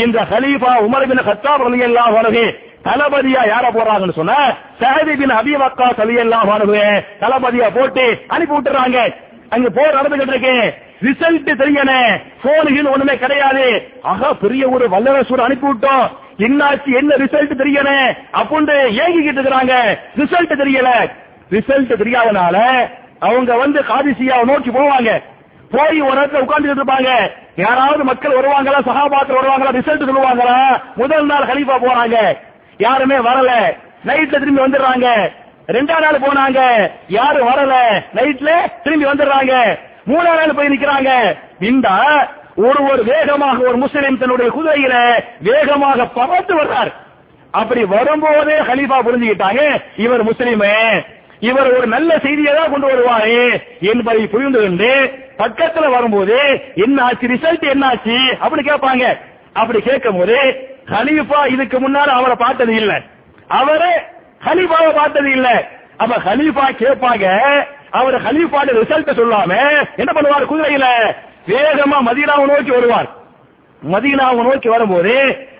இந்த 0.03 0.19
ஹலீஃபா 0.33 0.73
உமர் 0.87 1.07
பின் 1.11 1.23
ஹத்தாப் 1.29 1.65
ரலியல்லாஹு 1.69 2.17
அன்ஹு 2.23 2.45
தளபதியா 2.87 3.43
யார 3.51 3.67
போறாங்கன்னு 3.77 4.17
சொன்ன 4.21 4.39
சஹதி 4.81 5.15
பின் 5.21 5.35
அபி 5.41 5.55
வக்காஸ் 5.63 6.01
ரலியல்லாஹு 6.05 6.51
அன்ஹு 6.57 6.87
தளபதியா 7.23 7.69
போட்டு 7.77 8.07
அனுப்பி 8.35 8.55
விட்டுறாங்க. 8.57 8.99
அங்க 9.55 9.69
போர் 9.77 9.97
நடந்துகிட்டு 9.99 10.35
இருக்கு. 10.35 10.57
ரிசல்ட் 11.07 11.51
தெரியனே 11.63 12.01
போனுகள் 12.43 12.93
ஒண்ணுமே 12.95 13.15
கிடையாது. 13.23 13.67
ஆகா 14.11 14.29
பெரிய 14.43 14.63
ஒரு 14.75 14.85
வல்லரசூர் 14.95 15.47
அனுப்பி 15.47 15.67
விட்டோம். 15.69 16.07
என்னாச்சு 16.47 16.91
என்ன 17.01 17.17
ரிசல்ட் 17.25 17.61
தெரியனே 17.63 17.99
அப்படின்னு 18.41 18.77
ஏங்கிக்கிட்டு 19.03 19.41
இருக்கிறாங்க. 19.41 19.75
ரிசல்ட் 20.21 20.61
தெரியல. 20.63 20.91
ரிசல்ட் 21.57 21.93
தெரியாதனால 22.03 22.59
அவங்க 23.19 23.57
வந்து 23.57 23.83
காதிசியாவை 23.83 24.45
நோக்கி 24.45 24.71
போவாங்க. 24.71 25.23
போய் 25.71 26.01
ஒரு 26.01 26.21
இடத்துல 26.21 26.35
உட்கார்ந்துட்டு 26.35 26.81
இருப்பாங்க. 26.81 27.31
யாராவது 27.57 28.05
மக்கள் 28.05 28.37
வருவாங்களா? 28.37 28.77
சகாபாக்கள் 28.87 29.39
வருவாங்களா? 29.43 29.73
ரிசல்ட் 29.73 30.09
சொல்லுவாங்களா? 30.09 30.83
முதல் 30.95 31.27
நாள் 31.27 31.43
ஹலீஃபா 31.43 31.77
போறாங்க 31.77 32.39
யாருமே 32.79 33.17
வரல. 33.17 33.77
நைட்ல 34.07 34.39
திரும்பி 34.39 34.63
வந்துடுறாங்க. 34.63 35.33
ரெண்டாம் 35.67 36.01
நாள் 36.01 36.19
போனாங்க. 36.19 36.91
யாரும் 37.09 37.49
வரல? 37.49 37.75
நைட்ல 38.15 38.51
திரும்பி 38.83 39.05
வந்துடுறாங்க. 39.05 39.79
மூணாம் 40.07 40.37
நாள் 40.37 40.55
போய் 40.55 40.69
நிக்கிறாங்க. 40.69 41.39
இந்த 41.61 41.89
ஒரு 42.57 42.85
ஒரு 42.85 43.05
வேகமாக 43.05 43.63
ஒரு 43.63 43.77
முஸ்லிம் 43.77 44.19
தன்னுடைய 44.19 44.53
குதிரையில 44.53 45.25
வேகமாக 45.41 46.07
பறந்து 46.07 46.57
வர்றார். 46.57 46.93
அப்படி 47.51 47.85
வரும்போதே 47.85 48.59
ஹலீஃபா 48.59 48.97
புரிஞ்சுக்கிட்டாங்க 49.05 49.83
இவர் 49.97 50.25
முஸ்லிமே. 50.25 51.05
இவர் 51.49 51.69
ஒரு 51.77 51.87
நல்ல 51.87 52.11
செய்தியை 52.19 52.53
தான் 52.55 52.73
கொண்டு 52.73 52.87
வருவாரே 52.91 53.39
என்பதை 53.93 54.23
புரிந்து 54.27 54.59
கொண்டு 54.63 54.91
பக்கத்துல 55.39 55.87
வரும்போது 55.91 56.37
என்ன 56.85 56.97
ஆச்சு 57.07 57.33
ரிசல்ட் 57.35 57.65
என்ன 57.75 57.87
ஆச்சு 57.87 58.17
அப்படி 58.45 58.63
கேட்பாங்க. 58.63 59.05
அப்படி 59.53 59.79
கேட்கும் 59.81 60.19
போது 60.19 60.37
ஹலீஃபா 60.93 61.41
இதுக்கு 61.55 61.77
முன்னால 61.79 62.09
அவரை 62.19 62.37
பார்த்தது 62.37 62.73
இல்ல. 62.75 62.93
அவரு 63.61 63.91
ஹலீஃபாவை 64.47 64.91
பார்த்தது 64.95 65.31
இல்ல. 65.31 65.49
அப்ப 65.97 66.15
ஹலீஃபா 66.27 66.67
கேட்பாங்க 66.83 67.27
அவர் 67.99 68.17
ஹலீஃபாட 68.27 68.69
ரிசல்ட் 68.81 69.19
சொல்லாம 69.19 69.51
என்ன 70.03 70.11
பண்ணுவார் 70.13 70.51
குதிரையில? 70.53 70.87
வேகமா 71.49 71.99
மதீனாவை 72.09 72.45
நோக்கி 72.47 72.73
வருவார். 72.77 73.09
மதீனாவை 73.83 74.43
நோக்கி 74.49 74.69
வரும்போது 74.69 75.15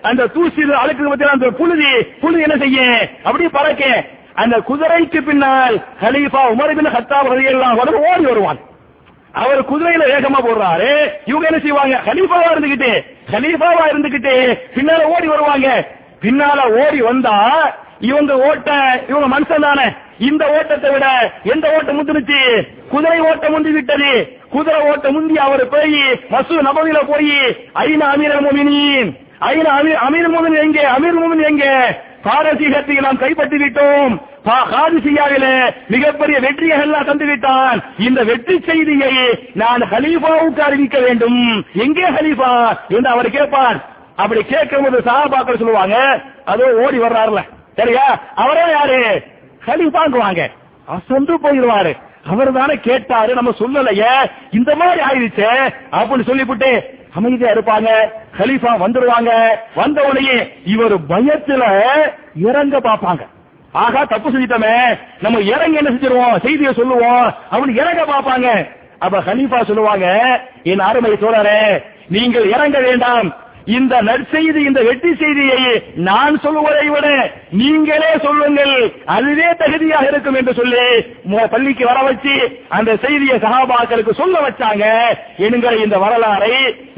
அந்த 0.09 0.27
தூசி 0.35 0.61
அழுக்கு 0.81 1.09
பத்தி 1.09 1.25
அந்த 1.35 1.49
புழுதி 1.59 1.91
புழுதி 2.21 2.45
என்ன 2.47 2.57
செய்ய 2.63 2.79
அப்படி 3.23 3.47
பறக்க 3.57 3.83
அந்த 4.35 4.55
குதிரைக்கு 4.69 5.19
பின்னால் 5.27 5.75
ஹலீஃபா 6.03 6.41
உமர் 6.53 6.73
பின் 6.77 6.93
ஹத்தாப் 6.95 7.29
ரலியல்லாஹு 7.33 7.81
அன்ஹு 7.83 8.01
ஓடி 8.11 8.25
வருவான். 8.25 8.59
அவர் 9.33 9.61
குதிரையில 9.69 10.03
வேகமா 10.11 10.39
போடுறாரு. 10.47 10.91
இவங்க 11.25 11.45
என்ன 11.49 11.59
செய்வாங்க? 11.65 11.95
ஹலீஃபாவா 12.07 12.49
இருந்துகிட்டு 12.53 12.91
ஹலீஃபாவா 13.33 13.83
இருந்துகிட்டு 13.91 14.33
பின்னால 14.75 15.01
ஓடி 15.15 15.27
வருவாங்க. 15.27 15.67
பின்னால 16.23 16.59
ஓடி 16.83 16.99
வந்தா 17.01 17.37
இவங்க 17.99 18.33
ஓட்ட 18.47 18.69
இவங்க 19.09 19.27
மனுஷன் 19.35 19.65
தானே. 19.67 19.85
இந்த 20.29 20.43
ஓட்டத்தை 20.57 20.89
விட 20.93 21.05
எந்த 21.53 21.65
ஓட்டம் 21.75 21.97
முந்துனுச்சு? 21.97 22.39
குதிரை 22.91 23.19
ஓட்டம் 23.29 23.53
முந்தி 23.53 23.71
விட்டது. 23.71 24.11
குதிரை 24.53 24.79
ஓட்டம் 24.91 25.13
முந்தி 25.13 25.35
அவர் 25.45 25.63
போய் 25.73 25.99
மசூ 26.33 26.55
நபவில 26.67 26.99
போய் 27.11 27.33
ஐநா 27.83 28.07
அமீர் 28.15 28.35
மோமினின் 28.45 29.09
ஐநா 29.51 29.71
அமீர் 29.79 30.01
அமீர் 30.05 30.29
மோமின் 30.35 30.59
எங்கே? 30.65 30.83
அமீர் 30.95 31.19
மோமின் 31.21 31.45
எங்கே? 31.51 31.71
பாரசீகத்தை 32.25 33.01
நாம் 33.01 33.17
கைப்பற்றி 33.17 33.57
விட்டோம் 33.57 34.21
பா- 34.45 35.87
மிகப்பெரிய 35.87 36.39
வெற்றியை 36.39 36.79
எல்லாம் 36.79 37.07
தந்துவிட்டான். 37.07 37.83
இந்த 37.97 38.23
வெற்றி 38.23 38.59
செய்தியை 38.59 39.49
நான் 39.53 39.81
ஹலீஃபாவுக்கு 39.81 40.59
அறிவிக்க 40.59 40.99
வேண்டும். 40.99 41.65
எங்கே 41.73 42.09
ஹலீஃபா? 42.09 42.77
என்று 42.89 43.09
அவர் 43.09 43.29
கேட்பார். 43.29 43.89
அப்படி 44.15 44.43
கேட்கும்போது 44.43 45.01
சாபாக்கள் 45.05 45.57
சொல்லுவாங்க 45.57 46.21
அதோ 46.45 46.73
ஓடி 46.75 46.99
வர்றாருல. 46.99 47.41
சரியா? 47.75 48.19
அவரே 48.35 48.69
யாரு? 48.69 49.23
ஹலீஃபாங்குவாங்க 49.65 50.47
அசந்து 50.85 51.37
போயிடுவாரு. 51.37 51.95
அவர் 52.25 52.51
தானே 52.51 52.75
கேட்டாரு 52.75 53.33
நம்ம 53.33 53.51
சொல்லலையே. 53.59 54.31
இந்த 54.51 54.75
மாதிரி 54.75 55.01
ஆயிடுச்சே 55.05 55.73
அப்படின்னு 55.91 56.23
சொல்லிவிட்டு 56.23 56.99
அமைதியா 57.15 57.51
இருப்பாங்க 57.51 57.89
கலீஃபா 58.37 58.71
வந்துடுவாங்க 58.83 59.31
வந்த 59.75 60.03
உடனே 60.03 60.37
இவர் 60.65 60.95
பயத்துல 61.11 61.63
இறங்க 62.35 62.79
பாப்பாங்க 62.79 63.23
ஆகா 63.71 64.03
தப்பு 64.03 64.29
செஞ்சிட்டோமே. 64.29 64.97
நம்ம 65.21 65.39
இறங்க 65.39 65.77
என்ன 65.77 65.89
செஞ்சிருவோம்? 65.89 66.41
செய்தியை 66.41 66.73
சொல்லுவோம். 66.73 67.33
அவனு 67.51 67.73
இறங்க 67.81 68.03
பாப்பாங்க 68.13 68.47
அப்ப 68.99 69.19
ஹலீஃபா 69.19 69.63
சொல்லுவாங்க 69.63 70.07
என் 70.63 70.79
அருமை 70.79 71.11
தோழரே 71.11 71.83
நீங்கள் 72.07 72.49
இறங்க 72.49 72.79
வேண்டாம். 72.79 73.27
இந்த 73.77 73.93
நற்செய்தி 74.07 74.61
இந்த 74.69 74.81
வெற்றி 74.87 75.11
செய்தியை 75.21 75.61
நான் 76.07 76.35
சொல்லுவதை 76.43 76.87
விட 76.93 77.07
நீங்களே 77.59 78.11
சொல்லுங்கள். 78.25 78.75
அதுவே 79.15 79.47
தகுதியாக 79.61 80.09
இருக்கும் 80.11 80.37
என்று 80.39 80.53
சொல்லி 80.59 80.83
பள்ளிக்கு 81.53 81.85
வர 81.89 81.99
வச்சு 82.07 82.35
அந்த 82.77 82.91
செய்தியை 83.05 83.37
சகாபாக்களுக்கு 83.45 84.13
சொல்ல 84.21 84.35
வச்சாங்க. 84.45 84.85
என்கிற 85.45 85.73
இந்த 85.85 85.97
வரலாறை 86.05 86.53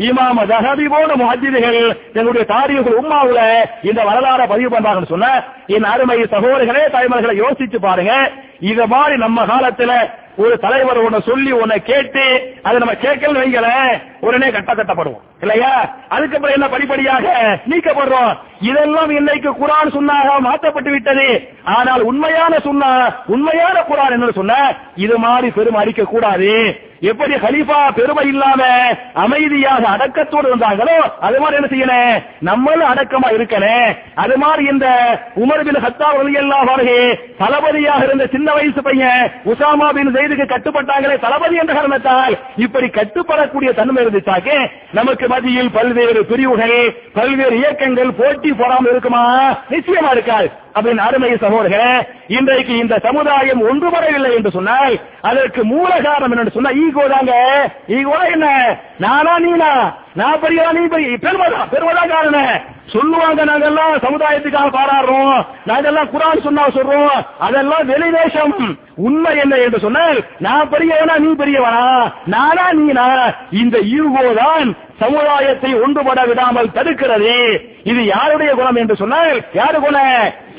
இமாம 0.09 0.45
ஜஹபி 0.51 0.87
போன 0.95 1.15
முஹத்திதுகள் 1.23 1.79
தங்களுடைய 2.13 2.45
தாரியர்கள் 2.53 2.99
உம்மாவுல 3.01 3.41
இந்த 3.89 4.01
வரலாறை 4.09 4.47
பதிவு 4.53 4.71
பண்றாங்கன்னு 4.75 5.13
சொன்ன. 5.13 5.33
என் 5.75 5.89
அருமை 5.93 6.19
சகோதரர்களே 6.35 6.85
தாய்மார்களை 6.95 7.35
யோசிச்சு 7.43 7.79
பாருங்க. 7.87 8.13
இத 8.71 8.79
மாதிரி 8.93 9.15
நம்ம 9.25 9.39
காலத்துல 9.53 9.93
ஒரு 10.37 10.59
தலைவர் 10.59 10.97
உன்னை 10.97 11.19
சொல்லி 11.19 11.51
உன்னை 11.51 11.77
கேட்டு 11.83 12.23
அதை 12.63 12.79
நம்ம 12.79 12.93
கேட்கல 12.93 13.39
வைங்களேன் 13.41 13.91
உடனே 14.19 14.47
கட்ட 14.51 14.71
கட்டப்படுவோம் 14.73 15.23
இல்லையா? 15.41 15.71
அதுக்கப்புறம் 16.09 16.55
என்ன 16.55 16.67
படிப்படியாக 16.69 17.25
நீக்கப்படுறோம். 17.69 18.31
இதெல்லாம் 18.61 19.09
இன்னைக்கு 19.09 19.49
குரான் 19.51 19.93
சுண்ணாக 19.95 20.39
மாற்றப்பட்டு 20.39 20.91
விட்டது. 20.91 21.27
ஆனால் 21.63 22.01
உண்மையான 22.01 22.55
சுண்ணா 22.57 22.91
உண்மையான 23.27 23.77
குரான் 23.89 24.15
என்ன 24.17 24.31
சொன்ன 24.31 24.55
இது 24.95 25.17
மாதிரி 25.17 25.49
பெரும் 25.51 25.79
அடிக்க 25.81 26.03
கூடாது 26.03 26.51
எப்படி 27.01 27.35
ஹலீஃபா 27.35 27.79
பெருமை 27.89 28.27
இல்லாம 28.27 28.61
அமைதியாக 29.13 29.83
அடக்கத்தோடு 29.87 30.49
இருந்தாங்களோ 30.49 30.95
அது 31.19 31.39
மாதிரி 31.39 31.57
என்ன 31.59 31.69
செய்யணும் 31.73 32.15
நம்மளும் 32.39 32.89
அடக்கமா 32.89 33.29
இருக்கணும் 33.29 33.89
அது 34.15 34.37
மாதிரி 34.37 34.63
இந்த 34.67 34.87
உமர் 35.35 35.63
பின் 35.63 35.81
ஹத்தா 35.81 36.09
எல்லாம் 36.37 36.71
அன்ஹு 36.73 36.97
தளபதியாக 37.37 38.03
இருந்த 38.03 38.27
சின்ன 38.27 38.53
வயசு 38.53 38.81
பையன் 38.81 39.21
உசாமா 39.45 39.89
பின் 39.89 40.13
செய்துக்கு 40.17 40.45
கட்டுப்பட்டாங்களே 40.45 41.17
தளபதி 41.17 41.55
என்ற 41.55 41.73
காரணத்தால் 41.73 42.35
இப்படி 42.57 42.87
கட்டுப்படக்கூடிய 42.89 43.71
தன்மை 43.73 44.03
இருந்துச்சாக்கே 44.03 44.57
நமக்கு 44.91 45.27
மத்தியில் 45.27 45.69
பல்வேறு 45.69 46.25
பிரிவுகள் 46.25 46.77
பல்வேறு 47.13 47.55
இயக்கங்கள் 47.57 48.17
போட்டி 48.19 48.51
போடாமல் 48.53 48.91
இருக்குமா? 48.91 49.23
நிச்சயமா 49.69 50.11
இருக்காது. 50.11 50.47
அப்படின்னு 50.77 50.97
அருமை 50.97 51.33
சகோதரர்களே 51.33 51.91
இன்றைக்கு 52.27 52.77
இந்த 52.77 52.99
சமுதாயம் 52.99 53.63
ஒன்றுபடவில்லை 53.63 54.35
என்று 54.35 54.51
சொன்னால் 54.51 54.99
அதற்கு 55.21 55.63
மூல 55.65 56.01
காரணம் 56.01 56.33
என்னன்னு 56.33 56.51
சொன்னா 56.51 56.71
ஈகோ 56.71 57.07
தாங்க. 57.07 57.33
ஈகோ 57.87 58.17
என்ன? 58.31 58.47
நானா 58.97 59.39
நீனா? 59.39 59.71
நான் 60.19 60.41
பெரியவா 60.43 60.69
நீ 60.77 60.83
பெரிய 60.93 61.17
பெருமதா 61.25 61.61
பெருமதா 61.73 62.03
காரண 62.13 62.37
சொல்லுவாங்க 62.93 63.41
நாங்கெல்லாம் 63.47 63.95
சமுதாயத்துக்காக 64.03 64.69
பாராடுறோம். 64.75 65.33
நாங்கெல்லாம் 65.69 66.11
குரான் 66.13 66.45
சொன்னா 66.45 66.65
சொல்றோம். 66.75 67.17
அதெல்லாம் 67.45 67.87
வெளிவேஷம். 67.91 68.53
உண்மை 69.07 69.31
என்ன 69.41 69.55
என்று 69.63 69.79
சொன்னால் 69.85 70.19
நான் 70.45 70.69
பெரியவனா 70.73 71.15
நீ 71.23 71.31
பெரியவனா? 71.41 71.83
நானா 72.33 72.65
நீனா? 72.79 73.07
இந்த 73.61 73.77
ஈகோ 73.97 74.23
தான் 74.41 74.69
சமுதாயத்தை 75.01 75.71
ஒன்றுபட 75.83 76.19
விடாமல் 76.29 76.73
தடுக்கிறது. 76.77 77.35
இது 77.91 78.01
யாருடைய 78.13 78.51
குணம் 78.59 78.79
என்று 78.81 78.95
சொன்னால் 79.01 79.37
யாரு 79.59 79.79
குண 79.83 79.97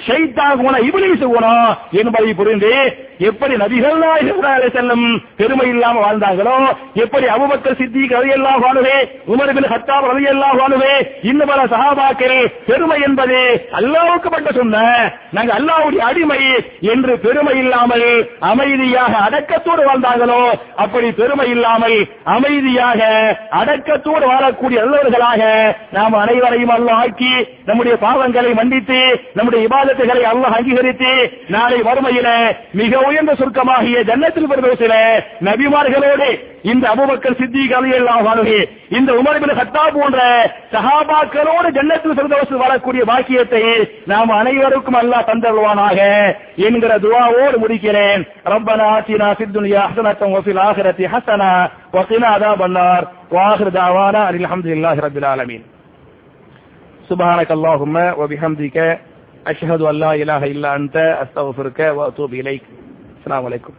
ஷைத்தான் 0.07 0.59
குண 0.61 0.75
இபிலிசு 0.88 1.27
குணம் 1.33 1.64
என்பதை 2.01 2.31
புரிந்து 2.40 2.73
எப்படி 3.29 3.55
நபிகள் 3.62 3.99
நாயகம் 4.03 4.71
செல்லும் 4.77 5.07
பெருமை 5.38 5.66
இல்லாம 5.73 6.03
வாழ்ந்தாங்களோ 6.05 6.55
எப்படி 7.05 7.27
அபுபக்கர் 7.37 7.79
சித்தி 7.81 8.03
கதையெல்லாம் 8.12 8.62
வாழ்வே 8.66 8.97
உமர் 9.33 9.47
பின் 9.50 9.70
ஹத்தாப் 9.72 10.08
ரவி 10.08 10.24
எல்லாம் 10.30 10.74
இன்னும் 11.28 11.50
பல 11.50 11.62
சஹாபாக்கள் 11.72 12.37
பெருமை 12.68 12.98
என்பது 13.06 13.38
அல்லாவுக்கு 13.78 14.28
பட்ட 14.28 14.50
சொன்ன 14.52 14.82
நாங்க 15.32 15.52
அல்லாவுடைய 15.58 16.02
அடிமை 16.08 16.40
என்று 16.92 17.14
பெருமை 17.24 17.54
இல்லாமல் 17.62 18.06
அமைதியாக 18.50 19.12
அடக்கத்தோடு 19.26 19.82
வாழ்ந்தார்களோ 19.88 20.42
அப்படி 20.84 21.08
பெருமை 21.18 21.48
இல்லாமல் 21.50 21.96
அமைதியாக 22.34 23.00
அடக்கத்தோடு 23.61 24.26
வாழக்கூடிய 24.28 24.78
நல்லவர்களாக 24.82 25.42
நாம் 25.92 26.18
அனைவரையும் 26.22 26.74
அல்லாஹ் 26.76 27.00
ஆக்கி 27.00 27.32
நம்முடைய 27.68 27.94
பாவங்களை 28.04 28.52
மன்னித்து 28.52 29.00
நம்முடைய 29.34 29.61
விவாதத்துகளை 29.66 30.24
அல்லாஹ் 30.32 30.56
அங்கீகரித்து 30.58 31.12
நாளை 31.54 31.80
வறுமையில 31.88 32.28
மிக 32.80 32.92
உயர்ந்த 33.08 33.34
சுருக்கமாகிய 33.40 33.98
ஜன்னத்தில் 34.11 34.50
பெருமைசில 34.50 34.94
நபிமார்களோடு 35.48 36.30
இந்த 36.64 36.84
அபுபக்கர் 36.90 37.38
சித்திக் 37.38 37.76
அலியல்லாஹு 37.76 38.26
அன்ஹு 38.30 38.56
இந்த 38.98 39.11
உமர் 39.20 39.38
உமர் 39.38 39.59
போன்ற 39.96 40.18
சஹாபாக்களோடு 40.72 41.68
ஜன்னத்தில் 41.77 42.16
சிறந்தவசு 42.18 42.55
வாழக்கூடிய 42.62 43.03
பாக்கியத்தை 43.05 43.62
நாம் 44.05 44.31
அனைவருக்கும் 44.40 44.98
அல்லாஹ் 45.01 45.29
தந்தருவானாக 45.31 45.98
என்கிற 46.66 46.92
துவாவோடு 47.05 47.57
முடிக்கிறேன். 47.62 48.22
ரப்பனா 48.44 48.88
பண்ணார் 52.62 53.05
வாஹிர 53.31 53.68
தாவானா 53.79 54.20
அலில் 54.29 54.48
அஹமதுல்லாஹி 54.48 55.01
ரபில் 55.07 55.29
ஆலமீன் 55.33 55.66
سبحانك 57.11 57.51
اللهم 57.51 57.96
وبحمدك 58.20 58.77
أشهد 59.46 59.81
أن 59.83 59.94
لا 59.94 60.12
إله 60.14 60.42
إلا 60.44 60.70
أنت 60.77 60.96
أستغفرك 61.22 61.79
وأتوب 61.96 62.31
إليك 62.35 62.64
السلام 63.18 63.42
عليكم 63.44 63.72